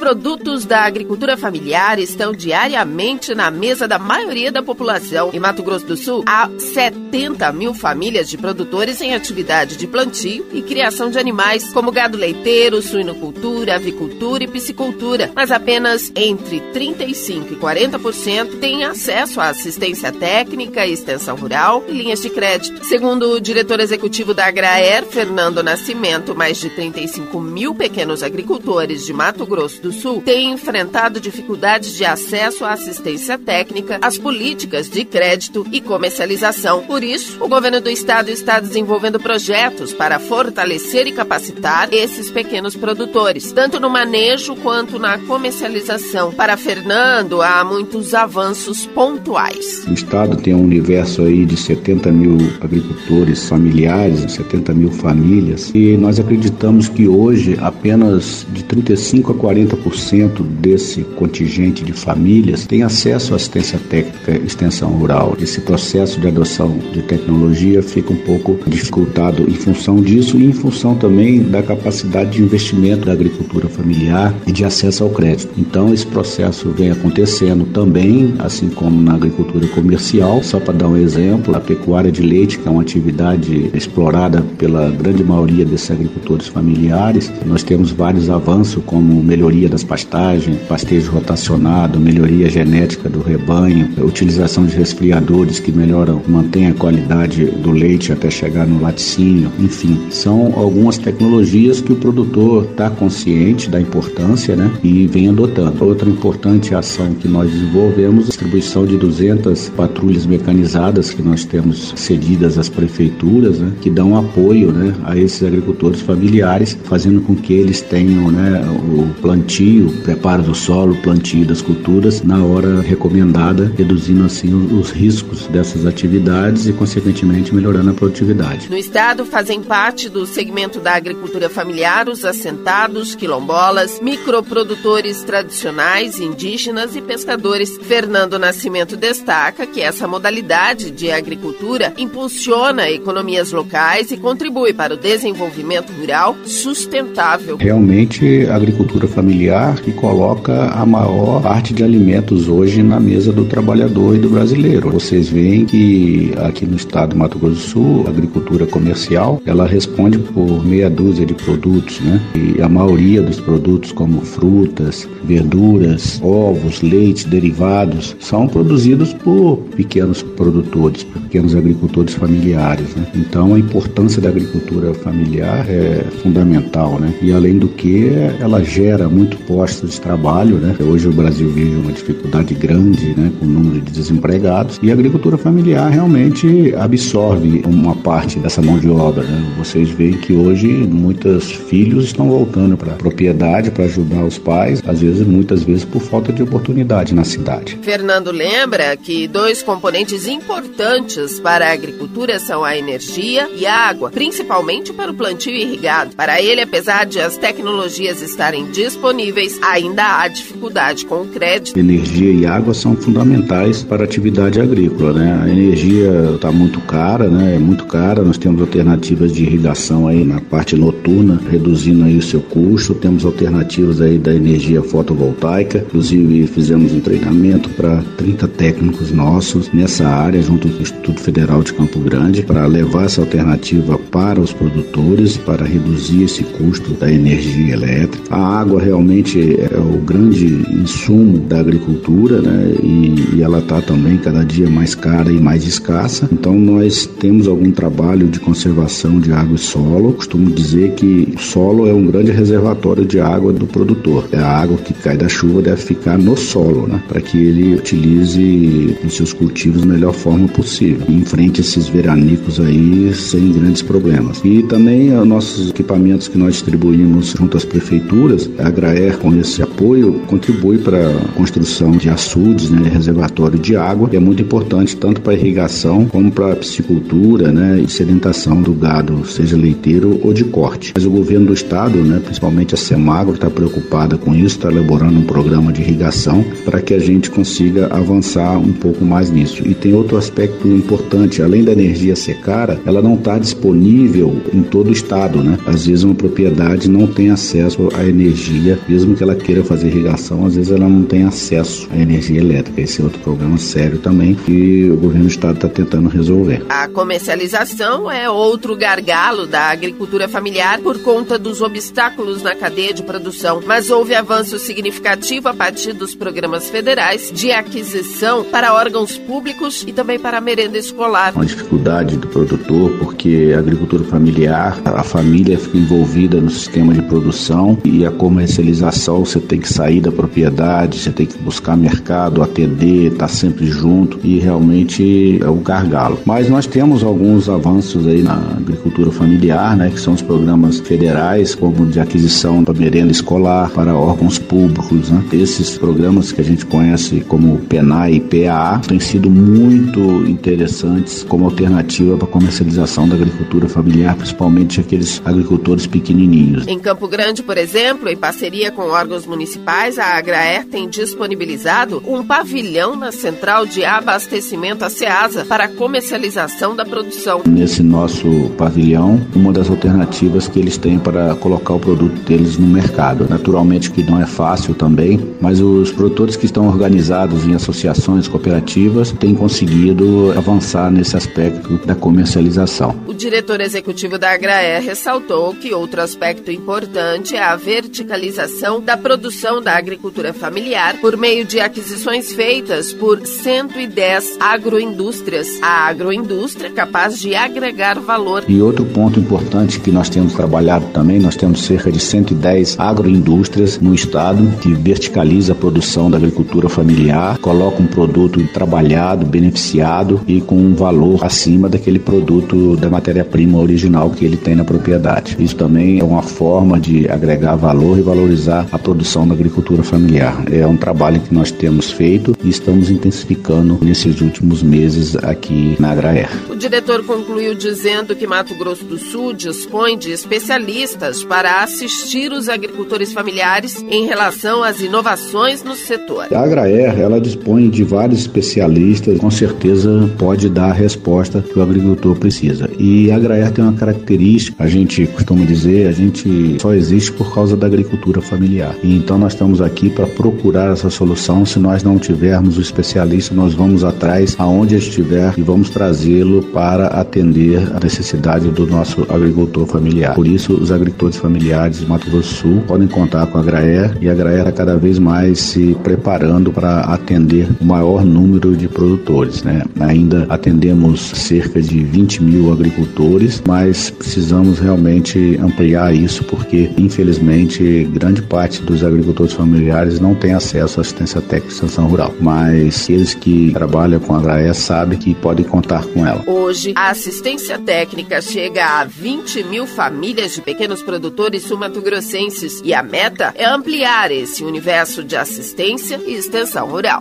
Os 0.04 0.10
produtos 0.10 0.66
da 0.66 0.82
agricultura 0.82 1.34
familiar 1.34 1.98
estão 1.98 2.30
diariamente 2.30 3.34
na 3.34 3.50
mesa 3.50 3.88
da 3.88 3.98
maioria 3.98 4.52
da 4.52 4.62
população. 4.62 5.30
Em 5.32 5.40
Mato 5.40 5.62
Grosso 5.62 5.86
do 5.86 5.96
Sul, 5.96 6.22
há 6.26 6.46
70 6.58 7.50
mil 7.52 7.72
famílias 7.72 8.28
de 8.28 8.36
produtores 8.36 9.00
em 9.00 9.14
atividade 9.14 9.78
de 9.78 9.86
plantio 9.86 10.46
e 10.52 10.60
criação 10.60 11.08
de 11.08 11.18
animais, 11.18 11.72
como 11.72 11.90
gado 11.90 12.18
leiteiro, 12.18 12.82
suinocultura, 12.82 13.76
avicultura 13.76 14.44
e 14.44 14.46
piscicultura. 14.46 15.32
Mas 15.34 15.50
apenas 15.50 16.12
entre 16.14 16.60
35% 16.74 17.52
e 17.52 17.56
40% 17.56 18.58
têm 18.60 18.84
acesso 18.84 19.40
à 19.40 19.48
assistência 19.48 20.12
técnica, 20.12 20.86
extensão 20.86 21.34
rural 21.34 21.82
e 21.88 21.92
linhas 21.92 22.20
de 22.20 22.28
crédito. 22.28 22.84
Segundo 22.84 23.30
o 23.30 23.40
diretor 23.40 23.80
executivo 23.80 24.34
da 24.34 24.44
Agraer, 24.44 25.06
Fernando 25.06 25.62
Nascimento, 25.62 26.34
mais 26.34 26.58
de 26.58 26.68
35 26.68 27.40
mil 27.40 27.74
pequenos 27.74 28.22
agricultores 28.22 29.06
de 29.06 29.14
Mato 29.14 29.46
Grosso 29.46 29.80
do 29.80 29.93
Sul 29.94 30.20
tem 30.20 30.52
enfrentado 30.52 31.20
dificuldades 31.20 31.96
de 31.96 32.04
acesso 32.04 32.64
à 32.64 32.72
assistência 32.72 33.38
técnica, 33.38 33.98
às 34.02 34.18
políticas 34.18 34.88
de 34.88 35.04
crédito 35.04 35.66
e 35.72 35.80
comercialização. 35.80 36.82
Por 36.82 37.02
isso, 37.02 37.42
o 37.42 37.48
governo 37.48 37.80
do 37.80 37.88
estado 37.88 38.28
está 38.28 38.60
desenvolvendo 38.60 39.18
projetos 39.18 39.92
para 39.92 40.18
fortalecer 40.18 41.06
e 41.06 41.12
capacitar 41.12 41.88
esses 41.92 42.30
pequenos 42.30 42.76
produtores, 42.76 43.52
tanto 43.52 43.80
no 43.80 43.88
manejo 43.88 44.56
quanto 44.56 44.98
na 44.98 45.18
comercialização. 45.18 46.32
Para 46.32 46.56
Fernando, 46.56 47.40
há 47.40 47.64
muitos 47.64 48.14
avanços 48.14 48.86
pontuais. 48.86 49.84
O 49.88 49.92
estado 49.92 50.36
tem 50.36 50.54
um 50.54 50.62
universo 50.62 51.22
aí 51.22 51.46
de 51.46 51.56
70 51.56 52.10
mil 52.10 52.36
agricultores 52.60 53.48
familiares, 53.48 54.32
70 54.32 54.74
mil 54.74 54.90
famílias, 54.90 55.70
e 55.74 55.96
nós 55.96 56.18
acreditamos 56.18 56.88
que 56.88 57.06
hoje 57.06 57.56
apenas 57.60 58.46
de 58.52 58.64
35 58.64 59.32
a 59.32 59.34
40 59.34 59.76
40% 59.84 60.42
desse 60.60 61.02
contingente 61.02 61.84
de 61.84 61.92
famílias 61.92 62.66
tem 62.66 62.82
acesso 62.82 63.32
à 63.32 63.36
assistência 63.36 63.78
técnica 63.78 64.32
extensão 64.44 64.90
rural. 64.90 65.36
Esse 65.40 65.60
processo 65.60 66.20
de 66.20 66.28
adoção 66.28 66.76
de 66.92 67.02
tecnologia 67.02 67.82
fica 67.82 68.12
um 68.12 68.16
pouco 68.16 68.58
dificultado 68.68 69.48
em 69.48 69.54
função 69.54 70.00
disso 70.00 70.38
e 70.38 70.46
em 70.46 70.52
função 70.52 70.94
também 70.94 71.42
da 71.42 71.62
capacidade 71.62 72.30
de 72.30 72.42
investimento 72.42 73.06
da 73.06 73.12
agricultura 73.12 73.68
familiar 73.68 74.34
e 74.46 74.52
de 74.52 74.64
acesso 74.64 75.04
ao 75.04 75.10
crédito. 75.10 75.52
Então, 75.58 75.92
esse 75.92 76.06
processo 76.06 76.70
vem 76.70 76.90
acontecendo 76.90 77.64
também, 77.66 78.34
assim 78.38 78.68
como 78.68 79.00
na 79.02 79.14
agricultura 79.14 79.66
comercial. 79.68 80.42
Só 80.42 80.58
para 80.58 80.74
dar 80.74 80.88
um 80.88 80.96
exemplo, 80.96 81.54
a 81.54 81.60
pecuária 81.60 82.10
de 82.10 82.22
leite, 82.22 82.58
que 82.58 82.68
é 82.68 82.70
uma 82.70 82.82
atividade 82.82 83.70
explorada 83.74 84.42
pela 84.58 84.90
grande 84.90 85.22
maioria 85.22 85.64
desses 85.64 85.90
agricultores 85.90 86.48
familiares, 86.48 87.32
nós 87.44 87.62
temos 87.62 87.90
vários 87.90 88.30
avanços, 88.30 88.82
como 88.84 89.22
melhoria 89.22 89.63
melhoria 89.64 89.68
das 89.68 89.84
pastagens, 89.84 90.58
pastejo 90.68 91.10
rotacionado, 91.10 91.98
melhoria 91.98 92.48
genética 92.48 93.08
do 93.08 93.20
rebanho, 93.20 93.90
utilização 93.98 94.66
de 94.66 94.76
resfriadores 94.76 95.58
que 95.58 95.72
melhoram, 95.72 96.22
mantêm 96.28 96.68
a 96.68 96.74
qualidade 96.74 97.46
do 97.46 97.70
leite 97.70 98.12
até 98.12 98.30
chegar 98.30 98.66
no 98.66 98.80
laticínio, 98.80 99.50
enfim, 99.58 99.98
são 100.10 100.52
algumas 100.56 100.98
tecnologias 100.98 101.80
que 101.80 101.92
o 101.92 101.96
produtor 101.96 102.64
está 102.64 102.90
consciente 102.90 103.68
da 103.68 103.80
importância 103.80 104.56
né, 104.56 104.70
e 104.82 105.06
vem 105.06 105.28
adotando. 105.28 105.84
Outra 105.84 106.08
importante 106.08 106.74
ação 106.74 107.14
que 107.14 107.28
nós 107.28 107.50
desenvolvemos 107.50 108.24
é 108.24 108.26
a 108.26 108.28
distribuição 108.28 108.86
de 108.86 108.96
200 108.96 109.70
patrulhas 109.70 110.26
mecanizadas 110.26 111.12
que 111.12 111.22
nós 111.22 111.44
temos 111.44 111.94
cedidas 111.96 112.58
às 112.58 112.68
prefeituras, 112.68 113.58
né, 113.58 113.72
que 113.80 113.90
dão 113.90 114.16
apoio 114.16 114.72
né, 114.72 114.94
a 115.04 115.16
esses 115.16 115.42
agricultores 115.42 116.00
familiares, 116.00 116.76
fazendo 116.84 117.20
com 117.20 117.34
que 117.34 117.52
eles 117.52 117.80
tenham 117.80 118.30
né, 118.30 118.62
o 118.92 119.06
plantio 119.20 119.53
plantio, 119.54 119.88
preparo 120.02 120.42
do 120.42 120.54
solo, 120.54 120.96
plantio 120.96 121.46
das 121.46 121.62
culturas 121.62 122.22
na 122.22 122.44
hora 122.44 122.80
recomendada, 122.80 123.72
reduzindo 123.76 124.24
assim 124.24 124.52
os 124.52 124.90
riscos 124.90 125.46
dessas 125.46 125.86
atividades 125.86 126.66
e, 126.66 126.72
consequentemente, 126.72 127.54
melhorando 127.54 127.90
a 127.90 127.94
produtividade. 127.94 128.68
No 128.68 128.76
estado 128.76 129.24
fazem 129.24 129.62
parte 129.62 130.08
do 130.08 130.26
segmento 130.26 130.80
da 130.80 130.94
agricultura 130.94 131.48
familiar 131.48 132.08
os 132.08 132.24
assentados, 132.24 133.14
quilombolas, 133.14 134.00
microprodutores 134.00 135.22
tradicionais, 135.22 136.18
indígenas 136.18 136.96
e 136.96 137.00
pescadores. 137.00 137.78
Fernando 137.82 138.38
Nascimento 138.40 138.96
destaca 138.96 139.66
que 139.66 139.80
essa 139.80 140.08
modalidade 140.08 140.90
de 140.90 141.12
agricultura 141.12 141.92
impulsiona 141.96 142.90
economias 142.90 143.52
locais 143.52 144.10
e 144.10 144.16
contribui 144.16 144.72
para 144.72 144.94
o 144.94 144.96
desenvolvimento 144.96 145.92
rural 145.92 146.36
sustentável. 146.44 147.56
Realmente, 147.56 148.46
a 148.50 148.56
agricultura 148.56 149.06
familiar 149.06 149.43
familiar 149.44 149.74
que 149.80 149.92
coloca 149.92 150.68
a 150.70 150.86
maior 150.86 151.42
parte 151.42 151.74
de 151.74 151.84
alimentos 151.84 152.48
hoje 152.48 152.82
na 152.82 152.98
mesa 152.98 153.32
do 153.32 153.44
trabalhador 153.44 154.16
e 154.16 154.18
do 154.18 154.30
brasileiro. 154.30 154.90
Vocês 154.90 155.28
veem 155.28 155.66
que 155.66 156.32
aqui 156.38 156.64
no 156.64 156.76
estado 156.76 157.10
do 157.10 157.16
Mato 157.16 157.38
Grosso 157.38 157.54
do 157.54 157.60
Sul, 157.60 158.04
a 158.06 158.10
agricultura 158.10 158.66
comercial, 158.66 159.40
ela 159.44 159.66
responde 159.66 160.18
por 160.18 160.64
meia 160.64 160.88
dúzia 160.88 161.26
de 161.26 161.34
produtos, 161.34 162.00
né? 162.00 162.20
E 162.34 162.60
a 162.62 162.68
maioria 162.68 163.20
dos 163.20 163.38
produtos 163.38 163.92
como 163.92 164.22
frutas, 164.22 165.06
verduras, 165.24 166.20
ovos, 166.22 166.80
leite, 166.80 167.28
derivados, 167.28 168.16
são 168.20 168.48
produzidos 168.48 169.12
por 169.12 169.58
pequenos 169.76 170.22
produtores, 170.22 171.04
pequenos 171.04 171.54
agricultores 171.54 172.14
familiares, 172.14 172.94
né? 172.96 173.06
Então 173.14 173.54
a 173.54 173.58
importância 173.58 174.22
da 174.22 174.30
agricultura 174.30 174.94
familiar 174.94 175.66
é 175.68 176.04
fundamental, 176.22 176.98
né? 176.98 177.12
E 177.20 177.32
além 177.32 177.58
do 177.58 177.68
que, 177.68 178.10
ela 178.40 178.64
gera 178.64 179.08
muito 179.08 179.33
postos 179.34 179.92
de 179.92 180.00
trabalho, 180.00 180.56
né? 180.56 180.74
Hoje 180.80 181.08
o 181.08 181.12
Brasil 181.12 181.48
vive 181.50 181.76
uma 181.76 181.92
dificuldade 181.92 182.54
grande, 182.54 183.14
né, 183.18 183.30
com 183.38 183.46
o 183.46 183.48
número 183.48 183.80
de 183.80 183.92
desempregados 183.92 184.78
e 184.82 184.90
a 184.90 184.94
agricultura 184.94 185.36
familiar 185.36 185.90
realmente 185.90 186.74
absorve 186.76 187.62
uma 187.66 187.94
parte 187.96 188.38
dessa 188.38 188.62
mão 188.62 188.78
de 188.78 188.88
obra, 188.88 189.24
né? 189.24 189.54
Vocês 189.58 189.90
veem 189.90 190.14
que 190.14 190.32
hoje 190.32 190.66
muitos 190.68 191.50
filhos 191.50 192.04
estão 192.04 192.28
voltando 192.28 192.76
para 192.76 192.92
a 192.92 192.96
propriedade 192.96 193.70
para 193.70 193.84
ajudar 193.84 194.24
os 194.24 194.38
pais, 194.38 194.82
às 194.86 195.00
vezes 195.00 195.26
muitas 195.26 195.62
vezes 195.62 195.84
por 195.84 196.00
falta 196.00 196.32
de 196.32 196.42
oportunidade 196.42 197.14
na 197.14 197.24
cidade. 197.24 197.78
Fernando 197.82 198.30
lembra 198.30 198.96
que 198.96 199.26
dois 199.26 199.62
componentes 199.62 200.26
importantes 200.26 201.40
para 201.40 201.68
a 201.68 201.72
agricultura 201.72 202.38
são 202.38 202.64
a 202.64 202.76
energia 202.76 203.48
e 203.56 203.66
a 203.66 203.74
água, 203.74 204.10
principalmente 204.10 204.92
para 204.92 205.10
o 205.10 205.14
plantio 205.14 205.54
irrigado. 205.54 206.14
Para 206.14 206.40
ele, 206.40 206.60
apesar 206.60 207.04
de 207.06 207.20
as 207.20 207.36
tecnologias 207.36 208.22
estarem 208.22 208.70
disponíveis 208.70 209.23
disponíveis, 209.24 209.58
ainda 209.62 210.20
há 210.20 210.28
dificuldade 210.28 211.06
com 211.06 211.22
o 211.22 211.26
crédito. 211.26 211.78
Energia 211.78 212.30
e 212.30 212.46
água 212.46 212.74
são 212.74 212.94
fundamentais 212.94 213.82
para 213.82 214.02
a 214.02 214.04
atividade 214.04 214.60
agrícola, 214.60 215.12
né? 215.12 215.40
A 215.42 215.48
energia 215.48 216.32
está 216.34 216.52
muito 216.52 216.80
cara, 216.80 217.28
né? 217.28 217.56
É 217.56 217.58
muito 217.58 217.86
cara. 217.86 218.22
Nós 218.22 218.36
temos 218.36 218.60
alternativas 218.60 219.32
de 219.32 219.42
irrigação 219.44 220.06
aí 220.06 220.24
na 220.24 220.40
parte 220.40 220.76
noturna, 220.76 221.40
reduzindo 221.50 222.04
aí 222.04 222.16
o 222.16 222.22
seu 222.22 222.40
custo. 222.40 222.94
Temos 222.94 223.24
alternativas 223.24 224.00
aí 224.00 224.18
da 224.18 224.34
energia 224.34 224.82
fotovoltaica. 224.82 225.78
Inclusive 225.78 226.46
fizemos 226.48 226.92
um 226.92 227.00
treinamento 227.00 227.68
para 227.70 228.02
30 228.16 228.48
técnicos 228.48 229.10
nossos 229.10 229.70
nessa 229.72 230.06
área, 230.06 230.42
junto 230.42 230.68
com 230.68 230.78
o 230.78 230.82
Instituto 230.82 231.20
Federal 231.20 231.62
de 231.62 231.72
Campo 231.72 231.98
Grande, 232.00 232.42
para 232.42 232.66
levar 232.66 233.04
essa 233.04 233.20
alternativa 233.20 233.98
para 234.10 234.40
os 234.40 234.52
produtores, 234.52 235.36
para 235.36 235.64
reduzir 235.64 236.24
esse 236.24 236.42
custo 236.44 236.92
da 236.92 237.10
energia 237.10 237.74
elétrica. 237.74 238.34
A 238.34 238.60
água 238.60 238.80
realmente 238.80 239.13
realmente 239.14 239.60
é 239.60 239.78
o 239.78 239.98
grande 239.98 240.46
insumo 240.72 241.38
da 241.38 241.60
agricultura, 241.60 242.40
né? 242.40 242.74
E, 242.82 243.36
e 243.36 243.42
ela 243.42 243.58
está 243.58 243.80
também 243.80 244.16
cada 244.18 244.44
dia 244.44 244.68
mais 244.68 244.94
cara 244.94 245.30
e 245.30 245.40
mais 245.40 245.64
escassa. 245.64 246.28
Então 246.32 246.58
nós 246.58 247.06
temos 247.06 247.46
algum 247.46 247.70
trabalho 247.70 248.26
de 248.26 248.40
conservação 248.40 249.20
de 249.20 249.32
água 249.32 249.54
e 249.54 249.58
solo. 249.58 250.12
Costumo 250.14 250.50
dizer 250.50 250.92
que 250.92 251.32
o 251.36 251.40
solo 251.40 251.86
é 251.86 251.92
um 251.92 252.06
grande 252.06 252.32
reservatório 252.32 253.04
de 253.04 253.20
água 253.20 253.52
do 253.52 253.66
produtor. 253.66 254.28
É 254.32 254.38
a 254.38 254.48
água 254.48 254.76
que 254.78 254.92
cai 254.94 255.16
da 255.16 255.28
chuva 255.28 255.62
deve 255.62 255.80
ficar 255.80 256.18
no 256.18 256.36
solo, 256.36 256.86
né? 256.86 257.00
Para 257.08 257.20
que 257.20 257.38
ele 257.38 257.74
utilize 257.74 258.96
nos 259.02 259.14
seus 259.14 259.32
cultivos 259.32 259.82
da 259.82 259.92
melhor 259.92 260.12
forma 260.12 260.48
possível. 260.48 261.06
E 261.08 261.14
enfrente 261.14 261.60
esses 261.60 261.88
veranicos 261.88 262.58
aí 262.58 263.12
sem 263.14 263.52
grandes 263.52 263.82
problemas. 263.82 264.40
E 264.44 264.62
também 264.64 265.16
os 265.16 265.26
nossos 265.26 265.70
equipamentos 265.70 266.28
que 266.28 266.38
nós 266.38 266.54
distribuímos 266.54 267.34
junto 267.38 267.56
às 267.56 267.64
prefeituras, 267.64 268.50
a 268.58 268.70
Graer 268.70 269.03
Com 269.12 269.34
esse 269.36 269.62
apoio, 269.62 270.20
contribui 270.26 270.78
para 270.78 271.08
a 271.08 271.28
construção 271.34 271.92
de 271.92 272.08
açudes, 272.08 272.70
né, 272.70 272.88
reservatório 272.88 273.58
de 273.58 273.76
água, 273.76 274.08
que 274.08 274.16
é 274.16 274.20
muito 274.20 274.42
importante 274.42 274.96
tanto 274.96 275.20
para 275.20 275.34
irrigação 275.34 276.06
como 276.06 276.30
para 276.30 276.52
a 276.52 276.56
piscicultura 276.56 277.50
né, 277.50 277.80
e 277.80 277.90
sedentação 277.90 278.60
do 278.60 278.72
gado, 278.72 279.24
seja 279.26 279.56
leiteiro 279.56 280.20
ou 280.22 280.32
de 280.32 280.44
corte. 280.44 280.92
Mas 280.94 281.06
o 281.06 281.10
governo 281.10 281.46
do 281.46 281.54
estado, 281.54 281.98
né, 281.98 282.20
principalmente 282.22 282.74
a 282.74 282.76
Semagro, 282.76 283.34
está 283.34 283.48
preocupada 283.48 284.16
com 284.16 284.34
isso, 284.34 284.56
está 284.56 284.70
elaborando 284.70 285.18
um 285.18 285.24
programa 285.24 285.72
de 285.72 285.80
irrigação 285.80 286.44
para 286.64 286.80
que 286.80 286.94
a 286.94 286.98
gente 286.98 287.30
consiga 287.30 287.86
avançar 287.94 288.58
um 288.58 288.72
pouco 288.72 289.04
mais 289.04 289.30
nisso. 289.30 289.62
E 289.66 289.74
tem 289.74 289.94
outro 289.94 290.16
aspecto 290.16 290.68
importante, 290.68 291.42
além 291.42 291.64
da 291.64 291.72
energia 291.72 292.16
ser 292.16 292.40
cara, 292.40 292.80
ela 292.84 293.00
não 293.00 293.14
está 293.14 293.38
disponível 293.38 294.40
em 294.52 294.62
todo 294.62 294.88
o 294.88 294.92
estado, 294.92 295.42
né? 295.42 295.58
Às 295.66 295.86
vezes 295.86 296.04
uma 296.04 296.14
propriedade 296.14 296.90
não 296.90 297.06
tem 297.06 297.30
acesso 297.30 297.88
à 297.94 298.04
energia, 298.04 298.78
mesmo 298.94 299.16
que 299.16 299.24
ela 299.24 299.34
queira 299.34 299.64
fazer 299.64 299.88
irrigação, 299.88 300.46
às 300.46 300.54
vezes 300.54 300.70
ela 300.70 300.88
não 300.88 301.02
tem 301.02 301.24
acesso 301.24 301.88
à 301.90 301.96
energia 301.96 302.38
elétrica. 302.38 302.80
Esse 302.80 303.00
é 303.00 303.04
outro 303.04 303.18
problema 303.18 303.58
sério 303.58 303.98
também 303.98 304.34
que 304.36 304.88
o 304.88 304.96
governo 304.96 305.24
do 305.24 305.30
estado 305.30 305.56
está 305.56 305.68
tentando 305.68 306.08
resolver. 306.08 306.64
A 306.68 306.86
comercialização 306.86 308.08
é 308.08 308.30
outro 308.30 308.76
gargalo 308.76 309.48
da 309.48 309.62
agricultura 309.62 310.28
familiar 310.28 310.78
por 310.78 311.02
conta 311.02 311.36
dos 311.36 311.60
obstáculos 311.60 312.40
na 312.40 312.54
cadeia 312.54 312.94
de 312.94 313.02
produção, 313.02 313.60
mas 313.66 313.90
houve 313.90 314.14
avanço 314.14 314.60
significativo 314.60 315.48
a 315.48 315.54
partir 315.54 315.92
dos 315.92 316.14
programas 316.14 316.70
federais 316.70 317.32
de 317.34 317.50
aquisição 317.50 318.44
para 318.44 318.74
órgãos 318.74 319.18
públicos 319.18 319.84
e 319.88 319.92
também 319.92 320.20
para 320.20 320.38
a 320.38 320.40
merenda 320.40 320.78
escolar. 320.78 321.32
Uma 321.34 321.44
dificuldade 321.44 322.16
do 322.16 322.28
produtor 322.28 322.92
porque 323.00 323.52
a 323.56 323.58
agricultura 323.58 324.04
familiar, 324.04 324.80
a 324.84 325.02
família 325.02 325.58
fica 325.58 325.78
envolvida 325.78 326.40
no 326.40 326.48
sistema 326.48 326.94
de 326.94 327.02
produção 327.02 327.76
e 327.84 328.06
a 328.06 328.12
comercialização 328.12 328.73
você 328.80 329.40
tem 329.40 329.60
que 329.60 329.72
sair 329.72 330.00
da 330.00 330.12
propriedade, 330.12 330.98
você 330.98 331.10
tem 331.10 331.26
que 331.26 331.38
buscar 331.38 331.76
mercado, 331.76 332.42
atender, 332.42 333.12
estar 333.12 333.26
tá 333.26 333.28
sempre 333.28 333.66
junto 333.66 334.18
e 334.22 334.38
realmente 334.38 335.38
é 335.42 335.48
um 335.48 335.62
gargalo. 335.62 336.18
Mas 336.24 336.48
nós 336.48 336.66
temos 336.66 337.02
alguns 337.02 337.48
avanços 337.48 338.06
aí 338.06 338.22
na 338.22 338.34
agricultura 338.34 339.10
familiar, 339.10 339.76
né, 339.76 339.90
que 339.90 340.00
são 340.00 340.14
os 340.14 340.22
programas 340.22 340.80
federais, 340.80 341.54
como 341.54 341.86
de 341.86 342.00
aquisição 342.00 342.64
para 342.64 342.74
merenda 342.74 343.12
escolar, 343.12 343.70
para 343.70 343.94
órgãos 343.94 344.38
públicos. 344.38 345.10
Né? 345.10 345.24
Esses 345.32 345.76
programas 345.76 346.32
que 346.32 346.40
a 346.40 346.44
gente 346.44 346.64
conhece 346.66 347.20
como 347.28 347.58
PENAI 347.58 348.14
e 348.14 348.20
PAA 348.20 348.80
têm 348.80 349.00
sido 349.00 349.30
muito 349.30 350.00
interessantes 350.26 351.22
como 351.22 351.44
alternativa 351.44 352.16
para 352.16 352.28
a 352.28 352.30
comercialização 352.30 353.08
da 353.08 353.14
agricultura 353.14 353.68
familiar, 353.68 354.16
principalmente 354.16 354.80
aqueles 354.80 355.20
agricultores 355.24 355.86
pequenininhos. 355.86 356.66
Em 356.66 356.78
Campo 356.78 357.08
Grande, 357.08 357.42
por 357.42 357.58
exemplo, 357.58 358.08
em 358.08 358.16
parceria 358.16 358.63
com 358.70 358.82
órgãos 358.88 359.26
municipais, 359.26 359.98
a 359.98 360.16
Agraer 360.16 360.64
tem 360.66 360.88
disponibilizado 360.88 362.02
um 362.06 362.24
pavilhão 362.24 362.96
na 362.96 363.12
central 363.12 363.66
de 363.66 363.84
abastecimento 363.84 364.84
a 364.84 364.90
Ceasa 364.90 365.44
para 365.44 365.64
a 365.64 365.68
comercialização 365.68 366.74
da 366.74 366.84
produção. 366.84 367.42
Nesse 367.46 367.82
nosso 367.82 368.50
pavilhão, 368.56 369.20
uma 369.34 369.52
das 369.52 369.68
alternativas 369.68 370.48
que 370.48 370.58
eles 370.58 370.76
têm 370.76 370.98
para 370.98 371.34
colocar 371.36 371.74
o 371.74 371.80
produto 371.80 372.14
deles 372.22 372.56
no 372.56 372.66
mercado. 372.66 373.26
Naturalmente 373.28 373.90
que 373.90 374.02
não 374.02 374.20
é 374.20 374.26
fácil 374.26 374.74
também, 374.74 375.34
mas 375.40 375.60
os 375.60 375.92
produtores 375.92 376.36
que 376.36 376.46
estão 376.46 376.66
organizados 376.68 377.44
em 377.44 377.54
associações 377.54 378.28
cooperativas 378.28 379.12
têm 379.12 379.34
conseguido 379.34 380.32
avançar 380.36 380.90
nesse 380.90 381.16
aspecto 381.16 381.76
da 381.86 381.94
comercialização. 381.94 382.94
O 383.06 383.12
diretor 383.12 383.60
executivo 383.60 384.18
da 384.18 384.32
Agraer 384.32 384.82
ressaltou 384.82 385.54
que 385.54 385.74
outro 385.74 386.00
aspecto 386.00 386.50
importante 386.50 387.36
é 387.36 387.42
a 387.42 387.56
verticalização 387.56 388.53
da 388.84 388.96
produção 388.96 389.60
da 389.60 389.76
agricultura 389.76 390.32
familiar 390.32 390.98
por 391.00 391.16
meio 391.16 391.44
de 391.44 391.60
aquisições 391.60 392.32
feitas 392.32 392.92
por 392.92 393.26
110 393.26 394.36
agroindústrias. 394.38 395.58
A 395.60 395.88
agroindústria 395.88 396.70
capaz 396.70 397.18
de 397.18 397.34
agregar 397.34 397.98
valor. 397.98 398.44
E 398.48 398.62
outro 398.62 398.84
ponto 398.86 399.18
importante 399.18 399.80
que 399.80 399.90
nós 399.90 400.08
temos 400.08 400.34
trabalhado 400.34 400.86
também, 400.92 401.18
nós 401.18 401.36
temos 401.36 401.62
cerca 401.64 401.90
de 401.90 401.98
110 401.98 402.78
agroindústrias 402.78 403.78
no 403.80 403.92
estado 403.92 404.48
que 404.60 404.72
verticaliza 404.72 405.52
a 405.52 405.56
produção 405.56 406.10
da 406.10 406.16
agricultura 406.16 406.68
familiar, 406.68 407.38
coloca 407.38 407.82
um 407.82 407.86
produto 407.86 408.42
trabalhado, 408.48 409.26
beneficiado 409.26 410.20
e 410.28 410.40
com 410.40 410.56
um 410.56 410.74
valor 410.74 411.24
acima 411.24 411.68
daquele 411.68 411.98
produto 411.98 412.76
da 412.76 412.88
matéria-prima 412.88 413.58
original 413.58 414.10
que 414.10 414.24
ele 414.24 414.36
tem 414.36 414.54
na 414.54 414.64
propriedade. 414.64 415.36
Isso 415.38 415.56
também 415.56 415.98
é 415.98 416.04
uma 416.04 416.22
forma 416.22 416.78
de 416.78 417.10
agregar 417.10 417.56
valor 417.56 417.98
e 417.98 418.02
valorizar 418.02 418.43
a 418.48 418.78
produção 418.78 419.26
da 419.26 419.34
agricultura 419.34 419.82
familiar. 419.82 420.44
É 420.52 420.66
um 420.66 420.76
trabalho 420.76 421.20
que 421.20 421.32
nós 421.32 421.50
temos 421.50 421.90
feito 421.90 422.36
e 422.42 422.48
estamos 422.48 422.90
intensificando 422.90 423.78
nesses 423.80 424.20
últimos 424.20 424.62
meses 424.62 425.16
aqui 425.16 425.76
na 425.78 425.92
Agraer. 425.92 426.28
O 426.50 426.56
diretor 426.56 427.04
concluiu 427.04 427.54
dizendo 427.54 428.14
que 428.14 428.26
Mato 428.26 428.54
Grosso 428.54 428.84
do 428.84 428.98
Sul 428.98 429.32
dispõe 429.32 429.96
de 429.96 430.10
especialistas 430.10 431.24
para 431.24 431.62
assistir 431.62 432.32
os 432.32 432.48
agricultores 432.48 433.12
familiares 433.12 433.84
em 433.88 434.06
relação 434.06 434.62
às 434.62 434.80
inovações 434.80 435.62
no 435.62 435.74
setor. 435.74 436.26
A 436.32 436.40
Agraer, 436.40 436.98
ela 436.98 437.20
dispõe 437.20 437.68
de 437.70 437.84
vários 437.84 438.20
especialistas, 438.20 439.18
com 439.18 439.30
certeza 439.30 440.10
pode 440.18 440.48
dar 440.48 440.70
a 440.70 440.72
resposta 440.72 441.40
que 441.40 441.58
o 441.58 441.62
agricultor 441.62 442.16
precisa. 442.16 442.70
E 442.78 443.10
a 443.10 443.16
Agraer 443.16 443.50
tem 443.52 443.64
uma 443.64 443.72
característica, 443.72 444.62
a 444.62 444.68
gente 444.68 445.06
costuma 445.06 445.44
dizer, 445.44 445.88
a 445.88 445.92
gente 445.92 446.56
só 446.60 446.74
existe 446.74 447.12
por 447.12 447.32
causa 447.34 447.56
da 447.56 447.66
agricultura 447.66 448.20
familiar. 448.20 448.33
E 448.82 448.96
então 448.96 449.18
nós 449.18 449.32
estamos 449.32 449.60
aqui 449.60 449.88
para 449.88 450.06
procurar 450.06 450.72
essa 450.72 450.90
solução. 450.90 451.46
Se 451.46 451.58
nós 451.58 451.82
não 451.82 451.98
tivermos 451.98 452.58
o 452.58 452.60
especialista, 452.60 453.34
nós 453.34 453.54
vamos 453.54 453.84
atrás 453.84 454.34
aonde 454.38 454.76
estiver 454.76 455.34
e 455.36 455.42
vamos 455.42 455.70
trazê-lo 455.70 456.42
para 456.42 456.88
atender 456.88 457.58
a 457.74 457.80
necessidade 457.80 458.48
do 458.50 458.66
nosso 458.66 459.02
agricultor 459.08 459.66
familiar. 459.66 460.14
Por 460.14 460.26
isso, 460.26 460.54
os 460.54 460.72
agricultores 460.72 461.16
familiares 461.16 461.80
de 461.80 461.86
Mato 461.86 462.10
Grosso 462.10 462.14
do 462.14 462.22
Sul 462.22 462.62
podem 462.66 462.88
contar 462.88 463.26
com 463.26 463.38
a 463.38 463.42
Graer 463.42 463.96
e 464.00 464.08
a 464.08 464.14
Graer 464.14 464.40
está 464.40 464.52
cada 464.52 464.76
vez 464.76 464.98
mais 464.98 465.38
se 465.40 465.76
preparando 465.82 466.52
para 466.52 466.80
atender 466.80 467.48
o 467.60 467.64
maior 467.64 468.04
número 468.04 468.56
de 468.56 468.68
produtores. 468.68 469.42
Né? 469.42 469.62
Ainda 469.80 470.26
atendemos 470.28 471.00
cerca 471.00 471.60
de 471.60 471.82
20 471.82 472.22
mil 472.22 472.52
agricultores, 472.52 473.42
mas 473.46 473.90
precisamos 473.90 474.58
realmente 474.58 475.38
ampliar 475.42 475.94
isso 475.94 476.24
porque, 476.24 476.70
infelizmente, 476.78 477.88
grande 477.92 478.22
parte 478.24 478.62
dos 478.62 478.82
agricultores 478.82 479.32
familiares 479.32 480.00
não 480.00 480.14
tem 480.14 480.34
acesso 480.34 480.80
à 480.80 480.82
assistência 480.82 481.20
técnica 481.20 481.48
de 481.48 481.54
extensão 481.54 481.86
rural. 481.86 482.14
Mas 482.20 482.88
eles 482.88 483.14
que 483.14 483.52
trabalham 483.52 484.00
com 484.00 484.14
a 484.14 484.20
Graer 484.20 484.54
sabem 484.54 484.98
que 484.98 485.14
podem 485.14 485.44
contar 485.44 485.84
com 485.86 486.06
ela. 486.06 486.22
Hoje, 486.26 486.72
a 486.76 486.90
assistência 486.90 487.58
técnica 487.58 488.20
chega 488.20 488.80
a 488.80 488.84
20 488.84 489.44
mil 489.44 489.66
famílias 489.66 490.34
de 490.34 490.40
pequenos 490.40 490.82
produtores 490.82 491.42
sumatogrossenses 491.42 492.60
e 492.64 492.72
a 492.72 492.82
meta 492.82 493.32
é 493.36 493.44
ampliar 493.44 494.10
esse 494.10 494.44
universo 494.44 495.02
de 495.04 495.16
assistência 495.16 496.00
e 496.06 496.14
extensão 496.14 496.68
rural. 496.68 497.00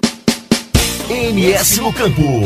MS 1.10 1.81
no 1.81 1.91
Campo. 1.91 2.43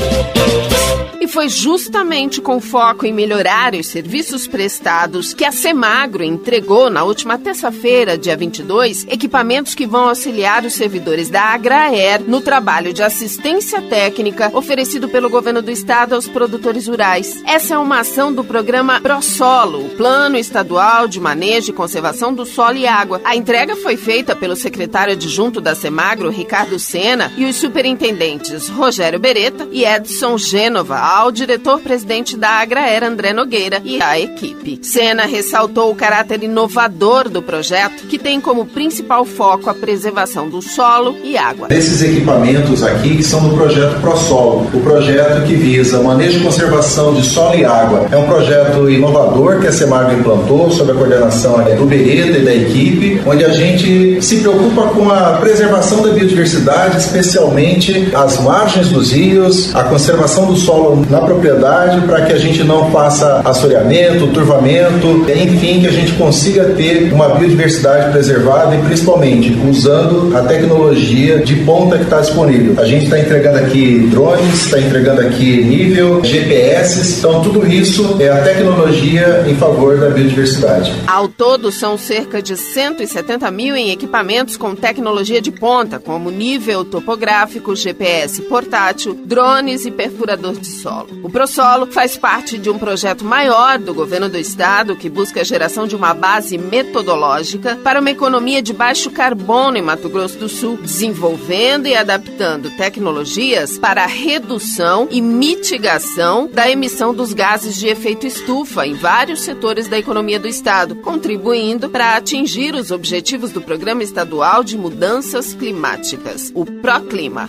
E 1.20 1.28
foi 1.28 1.50
justamente 1.50 2.40
com 2.40 2.62
foco 2.62 3.06
em 3.06 3.14
melhorar 3.14 3.74
os 3.74 3.88
serviços 3.88 4.48
prestados 4.48 5.34
que 5.34 5.44
a 5.44 5.52
Semagro 5.52 6.24
entregou 6.24 6.90
na 6.90 7.04
última 7.04 7.38
terça-feira, 7.38 8.18
dia 8.18 8.38
22, 8.38 9.06
equipamentos 9.10 9.76
que 9.76 9.86
vão 9.86 10.10
auxiliar 10.10 10.64
os 10.64 10.74
servidores 10.74 11.30
da 11.30 11.42
Agraer 11.42 12.22
no 12.22 12.40
trabalho 12.40 12.94
de 12.94 13.04
assistência 13.04 13.82
técnica 13.82 14.52
oferecido 14.54 15.10
pelo 15.10 15.30
governo 15.30 15.62
do 15.62 15.72
estado 15.72 16.16
aos 16.16 16.28
produtores 16.28 16.88
rurais. 16.88 17.44
Essa 17.46 17.76
é 17.76 17.78
uma 17.78 18.00
ação 18.00 18.32
do 18.32 18.44
programa 18.44 19.02
ProSolo, 19.02 19.86
o 19.86 19.90
Plano 19.90 20.38
Estadual 20.38 21.08
de 21.08 21.20
Manejo 21.20 21.72
e 21.72 21.74
Conservação 21.74 22.34
do 22.34 22.46
Solo 22.46 22.78
e 22.78 22.88
Água. 22.88 23.22
A 23.24 23.36
entrega 23.36 23.76
foi 23.76 23.98
feita 23.98 24.36
pelo 24.36 24.56
secretário 24.56 25.14
adjunto 25.14 25.60
da 25.60 25.76
Semagro, 25.76 26.30
Ricardo 26.30 26.80
Sena, 26.80 27.32
e 27.38 27.46
os 27.46 27.56
superintendentes 27.56 28.47
Rogério 28.70 29.20
Beretta 29.20 29.68
e 29.72 29.84
Edson 29.84 30.38
Gênova, 30.38 30.98
ao 30.98 31.32
diretor-presidente 31.32 32.38
da 32.38 32.50
Agraer, 32.50 33.04
André 33.04 33.34
Nogueira, 33.34 33.82
e 33.84 34.02
à 34.02 34.20
equipe. 34.20 34.80
Sena 34.82 35.26
ressaltou 35.26 35.92
o 35.92 35.96
caráter 35.96 36.44
inovador 36.44 37.30
do 37.30 37.42
projeto, 37.42 38.08
que 38.08 38.18
tem 38.18 38.40
como 38.40 38.66
principal 38.66 39.26
foco 39.26 39.70
a 39.70 39.74
preservação 39.74 40.50
do 40.50 40.62
solo 40.62 41.18
e 41.24 41.38
água. 41.38 41.68
Esses 41.70 42.02
equipamentos 42.02 42.84
aqui 42.84 43.22
são 43.22 43.50
do 43.50 43.56
projeto 43.56 44.00
ProSolo, 44.00 44.70
o 44.74 44.82
projeto 44.82 45.46
que 45.46 45.56
visa 45.56 46.02
manejo 46.02 46.40
e 46.40 46.44
conservação 46.44 47.14
de 47.14 47.26
solo 47.26 47.56
e 47.56 47.66
água. 47.66 48.08
É 48.12 48.18
um 48.18 48.28
projeto 48.28 48.90
inovador 48.90 49.60
que 49.60 49.68
a 49.68 49.72
Semargo 49.72 50.14
implantou 50.14 50.72
sob 50.72 50.92
a 50.92 50.96
coordenação 50.96 51.64
do 51.76 51.86
Beretta 51.86 52.38
e 52.38 52.46
da 52.46 52.54
equipe, 52.54 53.22
onde 53.26 53.44
a 53.44 53.50
gente 53.50 54.22
se 54.22 54.38
preocupa 54.38 54.88
com 54.90 55.10
a 55.12 55.34
preservação 55.34 56.02
da 56.02 56.10
biodiversidade, 56.10 56.98
especialmente 56.98 58.10
as 58.14 58.37
margens 58.42 58.90
dos 58.90 59.12
rios, 59.12 59.76
a 59.76 59.84
conservação 59.84 60.46
do 60.46 60.56
solo 60.56 61.06
na 61.10 61.22
propriedade 61.22 62.02
para 62.02 62.26
que 62.26 62.34
a 62.34 62.38
gente 62.38 62.64
não 62.64 62.92
faça 62.92 63.42
assoreamento, 63.44 64.28
turvamento, 64.28 65.26
enfim, 65.30 65.82
que 65.82 65.88
a 65.88 65.92
gente 65.92 66.14
consiga 66.14 66.66
ter 66.66 67.12
uma 67.14 67.30
biodiversidade 67.30 68.12
preservada 68.12 68.76
e 68.76 68.82
principalmente 68.82 69.58
usando 69.68 70.36
a 70.36 70.42
tecnologia 70.42 71.40
de 71.40 71.56
ponta 71.58 71.98
que 71.98 72.04
está 72.04 72.20
disponível. 72.20 72.76
A 72.82 72.86
gente 72.86 73.06
está 73.06 73.20
entregando 73.20 73.58
aqui 73.60 74.08
drones, 74.12 74.66
está 74.66 74.80
entregando 74.80 75.22
aqui 75.22 75.64
nível, 75.64 76.24
GPS, 76.24 77.20
então 77.20 77.42
tudo 77.42 77.66
isso 77.68 78.18
é 78.20 78.30
a 78.30 78.42
tecnologia 78.42 79.46
em 79.48 79.56
favor 79.56 79.98
da 79.98 80.10
biodiversidade. 80.10 80.94
Ao 81.08 81.28
todo, 81.28 81.72
são 81.72 81.98
cerca 81.98 82.42
de 82.42 82.56
170 82.56 83.50
mil 83.52 83.76
em 83.76 83.92
equipamentos 83.92 84.58
com 84.58 84.76
tecnologia 84.76 85.42
de 85.42 85.52
ponta, 85.52 86.00
como 86.00 86.30
nível 86.30 86.84
topográfico, 86.84 87.76
GPS 87.76 88.27
portátil, 88.42 89.14
drones 89.14 89.86
e 89.86 89.92
perfurador 89.92 90.54
de 90.54 90.68
solo. 90.68 91.10
O 91.24 91.30
ProSolo 91.30 91.88
faz 91.88 92.18
parte 92.18 92.58
de 92.58 92.70
um 92.70 92.78
projeto 92.78 93.24
maior 93.24 93.80
do 93.80 93.94
governo 93.94 94.30
do 94.30 94.38
estado 94.38 94.96
que 94.96 95.10
busca 95.10 95.42
a 95.42 95.44
geração 95.44 95.88
de 95.88 95.96
uma 95.96 96.14
base 96.14 96.58
metodológica 96.58 97.76
para 97.84 98.00
uma 98.00 98.12
economia 98.12 98.62
de 98.62 98.74
baixo 98.74 99.10
carbono 99.12 99.78
em 99.78 99.82
Mato 99.82 100.10
Grosso 100.10 100.38
do 100.38 100.50
Sul, 100.50 100.78
desenvolvendo 100.78 101.88
e 101.88 101.96
adaptando 101.96 102.70
tecnologias 102.72 103.78
para 103.78 104.04
a 104.04 104.08
redução 104.08 105.08
e 105.10 105.22
mitigação 105.22 106.48
da 106.48 106.70
emissão 106.70 107.14
dos 107.14 107.34
gases 107.34 107.76
de 107.76 107.88
efeito 107.88 108.28
estufa 108.28 108.86
em 108.86 108.94
vários 108.94 109.42
setores 109.42 109.88
da 109.88 109.98
economia 109.98 110.40
do 110.40 110.48
estado, 110.48 110.96
contribuindo 110.96 111.90
para 111.90 112.16
atingir 112.16 112.76
os 112.76 112.92
objetivos 112.92 113.52
do 113.52 113.62
Programa 113.62 114.04
Estadual 114.04 114.64
de 114.64 114.78
Mudanças 114.78 115.54
Climáticas, 115.54 116.52
o 116.54 116.66
Proclima. 116.66 117.48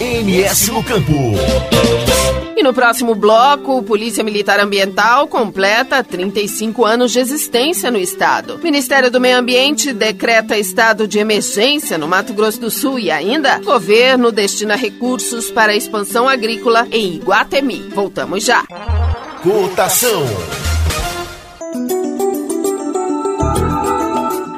MS 0.00 0.72
no 0.72 0.82
Campo. 0.82 1.12
E 2.56 2.62
no 2.62 2.72
próximo 2.72 3.14
bloco, 3.14 3.82
Polícia 3.82 4.24
Militar 4.24 4.58
Ambiental 4.58 5.28
completa 5.28 6.02
35 6.02 6.86
anos 6.86 7.12
de 7.12 7.18
existência 7.18 7.90
no 7.90 7.98
estado. 7.98 8.58
Ministério 8.62 9.10
do 9.10 9.20
Meio 9.20 9.36
Ambiente 9.36 9.92
decreta 9.92 10.56
estado 10.56 11.06
de 11.06 11.18
emergência 11.18 11.98
no 11.98 12.08
Mato 12.08 12.32
Grosso 12.32 12.60
do 12.60 12.70
Sul 12.70 12.98
e 12.98 13.10
ainda 13.10 13.58
governo 13.58 14.32
destina 14.32 14.74
recursos 14.74 15.50
para 15.50 15.72
a 15.72 15.76
expansão 15.76 16.26
agrícola 16.26 16.88
em 16.90 17.16
Iguatemi. 17.16 17.90
Voltamos 17.94 18.42
já. 18.42 18.64
Cotação. 19.42 20.24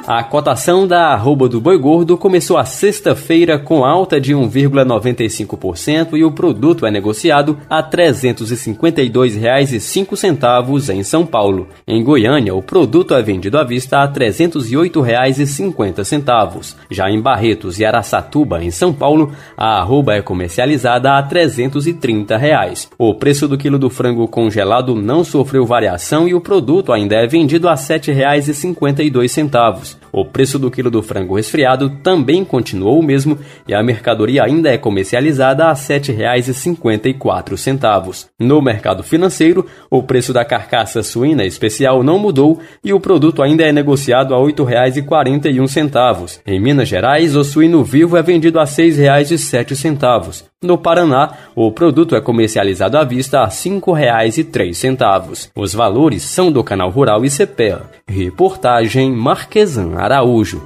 A 0.04 0.24
cotação 0.24 0.84
da 0.84 1.12
arroba 1.12 1.48
do 1.48 1.60
boi 1.60 1.78
gordo 1.78 2.18
começou 2.18 2.58
a 2.58 2.64
sexta-feira 2.64 3.56
com 3.56 3.84
alta 3.84 4.20
de 4.20 4.34
1,95% 4.34 6.16
e 6.16 6.24
o 6.24 6.32
produto 6.32 6.84
é 6.84 6.90
negociado 6.90 7.56
a 7.70 7.76
R$ 7.76 8.12
352,05 8.12 10.92
em 10.92 11.04
São 11.04 11.24
Paulo. 11.24 11.68
Em 11.86 12.02
Goiânia, 12.02 12.52
o 12.52 12.60
produto 12.60 13.14
é 13.14 13.22
vendido 13.22 13.56
à 13.56 13.62
vista 13.62 13.98
a 13.98 14.06
R$ 14.06 14.12
308,50. 14.12 16.74
Já 16.90 17.08
em 17.08 17.20
Barretos 17.20 17.78
e 17.78 17.84
Araçatuba, 17.84 18.60
em 18.60 18.72
São 18.72 18.92
Paulo, 18.92 19.30
a 19.56 19.78
arroba 19.78 20.14
é 20.14 20.22
comercializada 20.22 21.16
a 21.16 21.22
330 21.22 22.36
reais. 22.36 22.90
O 22.98 23.14
preço 23.14 23.46
do 23.46 23.56
quilo 23.56 23.78
do 23.78 23.88
frango 23.88 24.26
congelado 24.26 24.96
não 24.96 25.22
sofreu 25.22 25.64
variação 25.64 26.26
e 26.26 26.34
o 26.34 26.40
produto 26.40 26.92
ainda 26.92 27.14
é 27.14 27.28
vendido 27.28 27.68
a 27.68 27.74
R$ 27.74 27.78
7,52. 27.78 29.92
O 30.10 30.24
preço 30.24 30.58
do 30.58 30.70
quilo 30.70 30.90
do 30.90 31.02
frango 31.02 31.36
resfriado 31.36 31.90
também 32.02 32.42
continuou 32.44 32.98
o 32.98 33.02
mesmo 33.02 33.38
e 33.66 33.74
a 33.74 33.82
mercadoria 33.82 34.44
ainda 34.44 34.70
é 34.70 34.78
comercializada 34.78 35.66
a 35.66 35.72
R$ 35.72 35.74
7,54. 35.74 38.28
No 38.38 38.62
mercado 38.62 39.02
financeiro, 39.02 39.66
o 39.90 40.02
preço 40.02 40.32
da 40.32 40.44
carcaça 40.44 41.02
suína 41.02 41.44
especial 41.44 42.02
não 42.02 42.18
mudou 42.18 42.58
e 42.84 42.92
o 42.92 43.00
produto 43.00 43.42
ainda 43.42 43.64
é 43.64 43.72
negociado 43.72 44.34
a 44.34 44.38
R$ 44.38 44.44
8,41. 44.52 46.40
Em 46.46 46.60
Minas 46.60 46.88
Gerais, 46.88 47.34
o 47.36 47.44
suíno 47.44 47.84
vivo 47.84 48.16
é 48.16 48.22
vendido 48.22 48.58
a 48.58 48.64
R$ 48.64 48.70
6,07. 48.70 50.51
No 50.62 50.78
Paraná, 50.78 51.32
o 51.56 51.72
produto 51.72 52.14
é 52.14 52.20
comercializado 52.20 52.96
à 52.96 53.02
vista 53.02 53.40
a 53.40 53.46
R$ 53.46 53.50
5,03. 53.50 55.50
Os 55.56 55.74
valores 55.74 56.22
são 56.22 56.52
do 56.52 56.62
Canal 56.62 56.88
Rural 56.88 57.24
e 57.24 57.30
CPEA. 57.30 57.82
Reportagem 58.06 59.10
Marquesan 59.10 59.96
Araújo. 59.96 60.62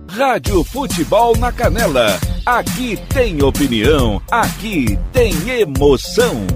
Rádio 0.09 0.65
Futebol 0.65 1.37
na 1.37 1.53
Canela. 1.53 2.19
Aqui 2.47 2.97
tem 3.13 3.43
opinião, 3.43 4.23
aqui 4.31 4.97
tem 5.13 5.33
emoção. 5.49 6.47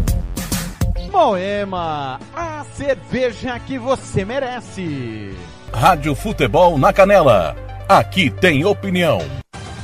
Moema, 1.10 2.20
a 2.32 2.64
cerveja 2.76 3.58
que 3.58 3.76
você 3.76 4.24
merece. 4.24 5.34
Rádio 5.74 6.14
Futebol 6.14 6.78
na 6.78 6.92
Canela. 6.92 7.56
Aqui 7.88 8.30
tem 8.30 8.64
opinião. 8.64 9.18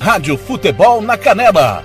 Rádio 0.00 0.38
Futebol 0.38 1.02
na 1.02 1.18
Canela. 1.18 1.84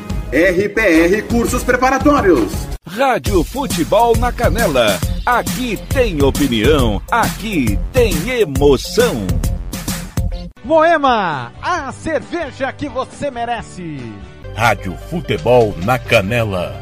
RPR 0.33 1.23
Cursos 1.27 1.61
Preparatórios. 1.61 2.53
Rádio 2.87 3.43
Futebol 3.43 4.15
na 4.15 4.31
Canela. 4.31 4.97
Aqui 5.25 5.77
tem 5.93 6.23
opinião, 6.23 7.01
aqui 7.11 7.77
tem 7.91 8.13
emoção. 8.39 9.27
Moema, 10.63 11.51
a 11.61 11.91
cerveja 11.91 12.71
que 12.71 12.87
você 12.87 13.29
merece. 13.29 13.99
Rádio 14.55 14.95
Futebol 15.09 15.75
na 15.83 15.99
Canela. 15.99 16.81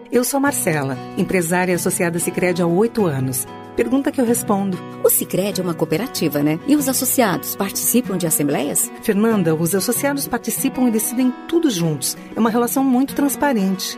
Eu 0.11 0.25
sou 0.25 0.41
Marcela, 0.41 0.97
empresária 1.17 1.73
associada 1.73 2.19
Sicredi 2.19 2.61
há 2.61 2.67
oito 2.67 3.05
anos. 3.05 3.47
Pergunta 3.77 4.11
que 4.11 4.19
eu 4.19 4.25
respondo. 4.25 4.77
O 5.05 5.09
Sicredi 5.09 5.61
é 5.61 5.63
uma 5.63 5.73
cooperativa, 5.73 6.43
né? 6.43 6.59
E 6.67 6.75
os 6.75 6.89
associados 6.89 7.55
participam 7.55 8.17
de 8.17 8.27
assembleias? 8.27 8.91
Fernanda, 9.01 9.55
os 9.55 9.73
associados 9.73 10.27
participam 10.27 10.89
e 10.89 10.91
decidem 10.91 11.33
tudo 11.47 11.69
juntos. 11.69 12.17
É 12.35 12.39
uma 12.41 12.49
relação 12.49 12.83
muito 12.83 13.15
transparente. 13.15 13.97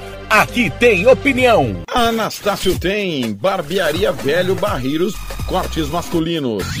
Aqui 0.31 0.69
tem 0.69 1.05
opinião. 1.07 1.81
Anastácio 1.93 2.79
tem 2.79 3.33
barbearia 3.33 4.13
velho 4.13 4.55
barreiros, 4.55 5.13
cortes 5.45 5.89
masculinos, 5.89 6.80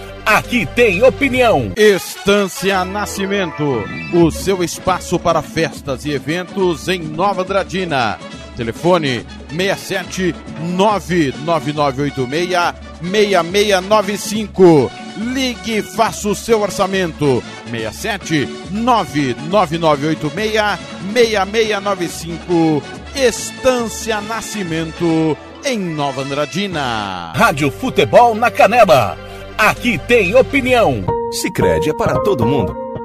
Aqui 0.25 0.65
tem 0.65 1.03
opinião. 1.03 1.71
Estância 1.75 2.83
Nascimento, 2.85 3.83
o 4.13 4.31
seu 4.31 4.63
espaço 4.63 5.19
para 5.19 5.41
festas 5.41 6.05
e 6.05 6.11
eventos 6.11 6.87
em 6.87 7.01
Nova 7.01 7.43
Dradina. 7.43 8.17
Telefone 8.55 9.25
67 9.49 10.33
99986 10.59 12.49
6695. 13.01 14.91
Ligue 15.17 15.77
e 15.77 15.81
faça 15.81 16.29
o 16.29 16.35
seu 16.35 16.61
orçamento. 16.61 17.43
67 17.69 18.47
99986 18.69 20.53
6695. 21.13 22.83
Estância 23.15 24.21
Nascimento 24.21 25.35
em 25.65 25.79
Nova 25.79 26.21
Andradina. 26.21 27.33
Rádio 27.35 27.71
Futebol 27.71 28.35
na 28.35 28.51
Canela. 28.51 29.30
Aqui 29.61 29.99
tem 30.07 30.33
opinião. 30.33 31.03
Sicredi 31.31 31.91
é 31.91 31.93
para 31.93 32.19
todo 32.21 32.47
mundo. 32.47 32.80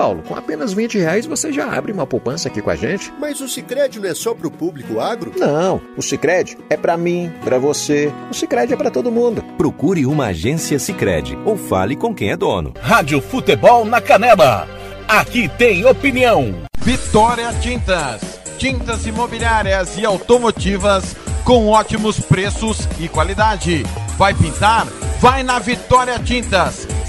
Paulo. 0.00 0.22
Com 0.22 0.34
apenas 0.34 0.72
20 0.72 0.98
reais 0.98 1.26
você 1.26 1.52
já 1.52 1.70
abre 1.70 1.92
uma 1.92 2.06
poupança 2.06 2.48
aqui 2.48 2.62
com 2.62 2.70
a 2.70 2.74
gente. 2.74 3.12
Mas 3.18 3.38
o 3.42 3.46
Cicred 3.46 4.00
não 4.00 4.08
é 4.08 4.14
só 4.14 4.32
pro 4.32 4.50
público 4.50 4.98
agro? 4.98 5.30
Não, 5.36 5.78
o 5.94 6.00
Cicred 6.00 6.56
é 6.70 6.76
para 6.76 6.96
mim, 6.96 7.30
para 7.44 7.58
você. 7.58 8.10
O 8.30 8.34
Cicred 8.34 8.72
é 8.72 8.76
para 8.76 8.90
todo 8.90 9.12
mundo. 9.12 9.44
Procure 9.58 10.06
uma 10.06 10.28
agência 10.28 10.78
Cicred 10.78 11.36
ou 11.44 11.54
fale 11.54 11.96
com 11.96 12.14
quem 12.14 12.30
é 12.30 12.36
dono. 12.36 12.72
Rádio 12.80 13.20
Futebol 13.20 13.84
na 13.84 14.00
Canela. 14.00 14.66
Aqui 15.06 15.50
tem 15.58 15.84
opinião. 15.84 16.54
Vitória 16.78 17.52
Tintas. 17.60 18.40
Tintas 18.56 19.04
imobiliárias 19.04 19.98
e 19.98 20.06
automotivas 20.06 21.14
com 21.44 21.68
ótimos 21.68 22.18
preços 22.18 22.88
e 22.98 23.06
qualidade. 23.06 23.84
Vai 24.16 24.32
pintar? 24.32 24.86
Vai 25.20 25.42
na 25.42 25.58
Vitória 25.58 26.18
Tintas. 26.18 26.88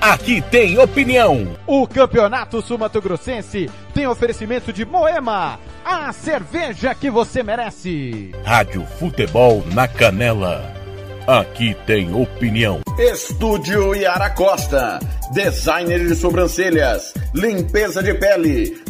Aqui 0.00 0.40
tem 0.40 0.78
opinião. 0.78 1.56
O 1.66 1.86
Campeonato 1.86 2.62
Sumato 2.62 3.02
Grossense 3.02 3.68
tem 3.92 4.06
oferecimento 4.06 4.72
de 4.72 4.84
Moema, 4.84 5.58
a 5.84 6.12
cerveja 6.12 6.94
que 6.94 7.10
você 7.10 7.42
merece. 7.42 8.30
Rádio 8.44 8.86
Futebol 8.98 9.64
na 9.74 9.88
Canela. 9.88 10.72
Aqui 11.26 11.76
tem 11.84 12.14
opinião. 12.14 12.80
Estúdio 12.96 13.92
Yara 13.92 14.30
Costa. 14.30 15.00
Designer 15.32 16.06
de 16.06 16.14
sobrancelhas, 16.14 17.12
limpeza 17.34 18.02
de 18.02 18.14
pele, 18.14 18.80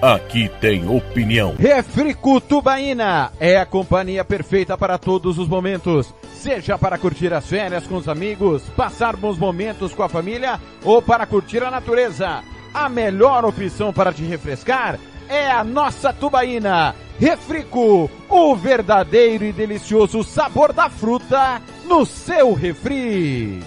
Aqui 0.00 0.50
tem 0.60 0.88
opinião. 0.88 1.54
Refrico 1.58 2.40
Tubaína 2.40 3.32
é 3.40 3.56
a 3.56 3.64
companhia 3.64 4.24
perfeita 4.24 4.76
para 4.76 4.98
todos 4.98 5.38
os 5.38 5.48
momentos. 5.48 6.12
Seja 6.34 6.76
para 6.76 6.98
curtir 6.98 7.32
as 7.32 7.46
férias 7.46 7.86
com 7.86 7.96
os 7.96 8.08
amigos, 8.08 8.62
passar 8.76 9.16
bons 9.16 9.38
momentos 9.38 9.94
com 9.94 10.02
a 10.02 10.08
família 10.08 10.60
ou 10.84 11.00
para 11.00 11.26
curtir 11.26 11.62
a 11.62 11.70
natureza. 11.70 12.42
A 12.74 12.88
melhor 12.88 13.44
opção 13.44 13.92
para 13.92 14.12
te 14.12 14.22
refrescar 14.22 14.98
é 15.28 15.50
a 15.50 15.64
nossa 15.64 16.12
Tubaína. 16.12 16.94
Refrico, 17.18 18.10
o 18.28 18.54
verdadeiro 18.54 19.44
e 19.44 19.52
delicioso 19.52 20.22
sabor 20.22 20.74
da 20.74 20.90
fruta 20.90 21.62
no 21.86 22.04
seu 22.04 22.52
refri. 22.52 23.60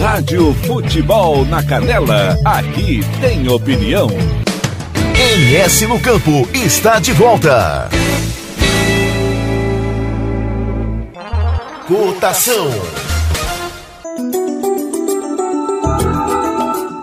Rádio 0.00 0.54
Futebol 0.54 1.44
na 1.44 1.62
Canela. 1.64 2.36
Aqui 2.44 3.00
tem 3.20 3.48
opinião. 3.48 4.08
MS 5.20 5.88
no 5.88 5.98
Campo 5.98 6.48
está 6.54 7.00
de 7.00 7.12
volta. 7.12 7.88
Cotação. 11.88 12.70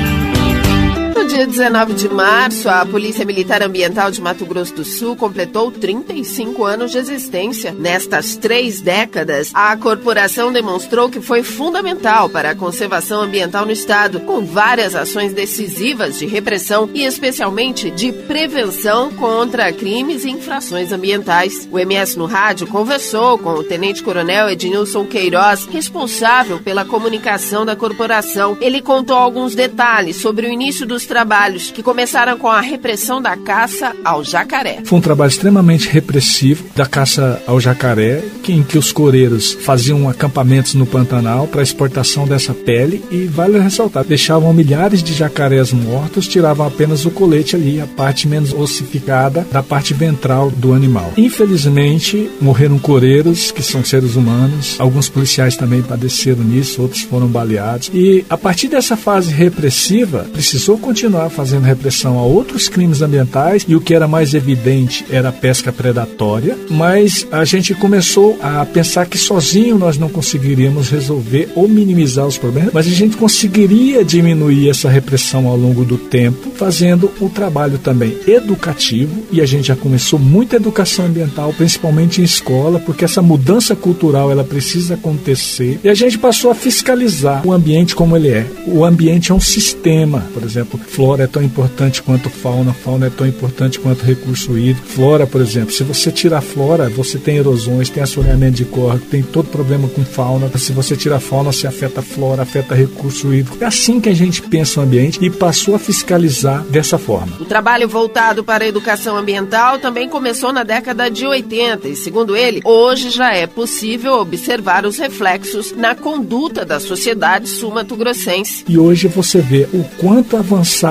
Dia 1.32 1.46
19 1.46 1.94
de 1.94 2.10
março, 2.10 2.68
a 2.68 2.84
Polícia 2.84 3.24
Militar 3.24 3.62
Ambiental 3.62 4.10
de 4.10 4.20
Mato 4.20 4.44
Grosso 4.44 4.74
do 4.74 4.84
Sul 4.84 5.16
completou 5.16 5.70
35 5.70 6.62
anos 6.62 6.90
de 6.90 6.98
existência. 6.98 7.72
Nestas 7.72 8.36
três 8.36 8.82
décadas, 8.82 9.50
a 9.54 9.74
corporação 9.74 10.52
demonstrou 10.52 11.08
que 11.08 11.22
foi 11.22 11.42
fundamental 11.42 12.28
para 12.28 12.50
a 12.50 12.54
conservação 12.54 13.22
ambiental 13.22 13.64
no 13.64 13.72
estado, 13.72 14.20
com 14.20 14.44
várias 14.44 14.94
ações 14.94 15.32
decisivas 15.32 16.18
de 16.18 16.26
repressão 16.26 16.90
e 16.92 17.02
especialmente 17.02 17.90
de 17.90 18.12
prevenção 18.12 19.10
contra 19.14 19.72
crimes 19.72 20.26
e 20.26 20.30
infrações 20.30 20.92
ambientais. 20.92 21.66
O 21.72 21.78
MS 21.78 22.18
no 22.18 22.26
Rádio 22.26 22.66
conversou 22.66 23.38
com 23.38 23.54
o 23.54 23.64
Tenente 23.64 24.02
Coronel 24.02 24.50
Ednilson 24.50 25.06
Queiroz, 25.06 25.64
responsável 25.64 26.60
pela 26.60 26.84
comunicação 26.84 27.64
da 27.64 27.74
corporação. 27.74 28.54
Ele 28.60 28.82
contou 28.82 29.16
alguns 29.16 29.54
detalhes 29.54 30.16
sobre 30.16 30.46
o 30.46 30.50
início 30.50 30.84
dos 30.84 31.06
trabalhos 31.06 31.21
trabalhos 31.22 31.70
que 31.70 31.84
começaram 31.84 32.36
com 32.36 32.48
a 32.48 32.60
repressão 32.60 33.22
da 33.22 33.36
caça 33.36 33.94
ao 34.04 34.24
jacaré. 34.24 34.80
Foi 34.84 34.98
um 34.98 35.02
trabalho 35.02 35.28
extremamente 35.28 35.88
repressivo 35.88 36.64
da 36.74 36.84
caça 36.84 37.40
ao 37.46 37.60
jacaré, 37.60 38.24
em 38.48 38.60
que 38.64 38.76
os 38.76 38.90
coreiros 38.90 39.52
faziam 39.52 40.08
acampamentos 40.08 40.74
no 40.74 40.84
Pantanal 40.84 41.46
para 41.46 41.62
exportação 41.62 42.26
dessa 42.26 42.52
pele 42.52 43.04
e, 43.08 43.24
vale 43.26 43.56
ressaltar, 43.60 44.04
deixavam 44.04 44.52
milhares 44.52 45.00
de 45.00 45.14
jacarés 45.14 45.72
mortos, 45.72 46.26
tiravam 46.26 46.66
apenas 46.66 47.06
o 47.06 47.10
colete 47.12 47.54
ali, 47.54 47.80
a 47.80 47.86
parte 47.86 48.26
menos 48.26 48.52
ossificada 48.52 49.46
da 49.52 49.62
parte 49.62 49.94
ventral 49.94 50.50
do 50.50 50.72
animal. 50.72 51.12
Infelizmente, 51.16 52.28
morreram 52.40 52.80
coreiros, 52.80 53.52
que 53.52 53.62
são 53.62 53.84
seres 53.84 54.16
humanos, 54.16 54.74
alguns 54.80 55.08
policiais 55.08 55.56
também 55.56 55.82
padeceram 55.82 56.42
nisso, 56.42 56.82
outros 56.82 57.02
foram 57.02 57.28
baleados. 57.28 57.92
E 57.94 58.24
a 58.28 58.36
partir 58.36 58.66
dessa 58.66 58.96
fase 58.96 59.32
repressiva, 59.32 60.26
precisou 60.32 60.76
continuar 60.76 61.11
fazendo 61.30 61.64
repressão 61.64 62.18
a 62.18 62.22
outros 62.22 62.68
crimes 62.68 63.02
ambientais 63.02 63.64
e 63.68 63.74
o 63.74 63.80
que 63.80 63.94
era 63.94 64.08
mais 64.08 64.34
evidente 64.34 65.04
era 65.10 65.28
a 65.28 65.32
pesca 65.32 65.72
predatória, 65.72 66.56
mas 66.70 67.26
a 67.30 67.44
gente 67.44 67.74
começou 67.74 68.38
a 68.42 68.64
pensar 68.64 69.06
que 69.06 69.18
sozinho 69.18 69.78
nós 69.78 69.98
não 69.98 70.08
conseguiríamos 70.08 70.90
resolver 70.90 71.50
ou 71.54 71.68
minimizar 71.68 72.26
os 72.26 72.38
problemas, 72.38 72.72
mas 72.72 72.86
a 72.86 72.90
gente 72.90 73.16
conseguiria 73.16 74.04
diminuir 74.04 74.68
essa 74.68 74.88
repressão 74.88 75.46
ao 75.46 75.56
longo 75.56 75.84
do 75.84 75.96
tempo, 75.96 76.50
fazendo 76.56 77.10
o 77.20 77.28
trabalho 77.28 77.78
também 77.78 78.16
educativo 78.26 79.22
e 79.30 79.40
a 79.40 79.46
gente 79.46 79.68
já 79.68 79.76
começou 79.76 80.18
muita 80.18 80.56
educação 80.56 81.06
ambiental, 81.06 81.52
principalmente 81.52 82.20
em 82.20 82.24
escola, 82.24 82.78
porque 82.80 83.04
essa 83.04 83.22
mudança 83.22 83.74
cultural 83.74 84.30
ela 84.30 84.44
precisa 84.44 84.94
acontecer 84.94 85.80
e 85.82 85.88
a 85.88 85.94
gente 85.94 86.18
passou 86.18 86.50
a 86.50 86.54
fiscalizar 86.54 87.46
o 87.46 87.52
ambiente 87.52 87.94
como 87.94 88.16
ele 88.16 88.28
é. 88.28 88.46
O 88.66 88.84
ambiente 88.84 89.32
é 89.32 89.34
um 89.34 89.40
sistema, 89.40 90.26
por 90.32 90.42
exemplo, 90.42 90.78
flora 91.02 91.24
é 91.24 91.26
tão 91.26 91.42
importante 91.42 92.00
quanto 92.00 92.30
fauna, 92.30 92.72
fauna 92.72 93.08
é 93.08 93.10
tão 93.10 93.26
importante 93.26 93.80
quanto 93.80 94.04
recurso 94.04 94.56
hídrico. 94.56 94.86
Flora, 94.86 95.26
por 95.26 95.40
exemplo, 95.40 95.72
se 95.72 95.82
você 95.82 96.12
tirar 96.12 96.40
flora, 96.40 96.88
você 96.88 97.18
tem 97.18 97.38
erosões, 97.38 97.90
tem 97.90 98.00
assoreamento 98.00 98.58
de 98.58 98.64
córrego, 98.64 99.06
tem 99.06 99.20
todo 99.20 99.48
problema 99.48 99.88
com 99.88 100.04
fauna. 100.04 100.48
Se 100.56 100.70
você 100.70 100.96
tira 100.96 101.18
fauna, 101.18 101.50
se 101.50 101.66
afeta 101.66 101.98
a 101.98 102.02
flora, 102.04 102.42
afeta 102.42 102.76
recurso 102.76 103.34
hídrico. 103.34 103.58
É 103.60 103.66
assim 103.66 104.00
que 104.00 104.08
a 104.08 104.14
gente 104.14 104.42
pensa 104.42 104.78
o 104.78 104.84
ambiente 104.84 105.18
e 105.20 105.28
passou 105.28 105.74
a 105.74 105.78
fiscalizar 105.78 106.62
dessa 106.66 106.96
forma. 106.96 107.36
O 107.40 107.44
trabalho 107.44 107.88
voltado 107.88 108.44
para 108.44 108.62
a 108.62 108.68
educação 108.68 109.16
ambiental 109.16 109.80
também 109.80 110.08
começou 110.08 110.52
na 110.52 110.62
década 110.62 111.10
de 111.10 111.26
80 111.26 111.88
e, 111.88 111.96
segundo 111.96 112.36
ele, 112.36 112.60
hoje 112.64 113.10
já 113.10 113.34
é 113.34 113.48
possível 113.48 114.20
observar 114.20 114.86
os 114.86 114.98
reflexos 114.98 115.72
na 115.72 115.96
conduta 115.96 116.64
da 116.64 116.78
sociedade 116.78 117.48
sumatogrossense. 117.48 118.64
E 118.68 118.78
hoje 118.78 119.08
você 119.08 119.40
vê 119.40 119.68
o 119.72 119.82
quanto 119.98 120.36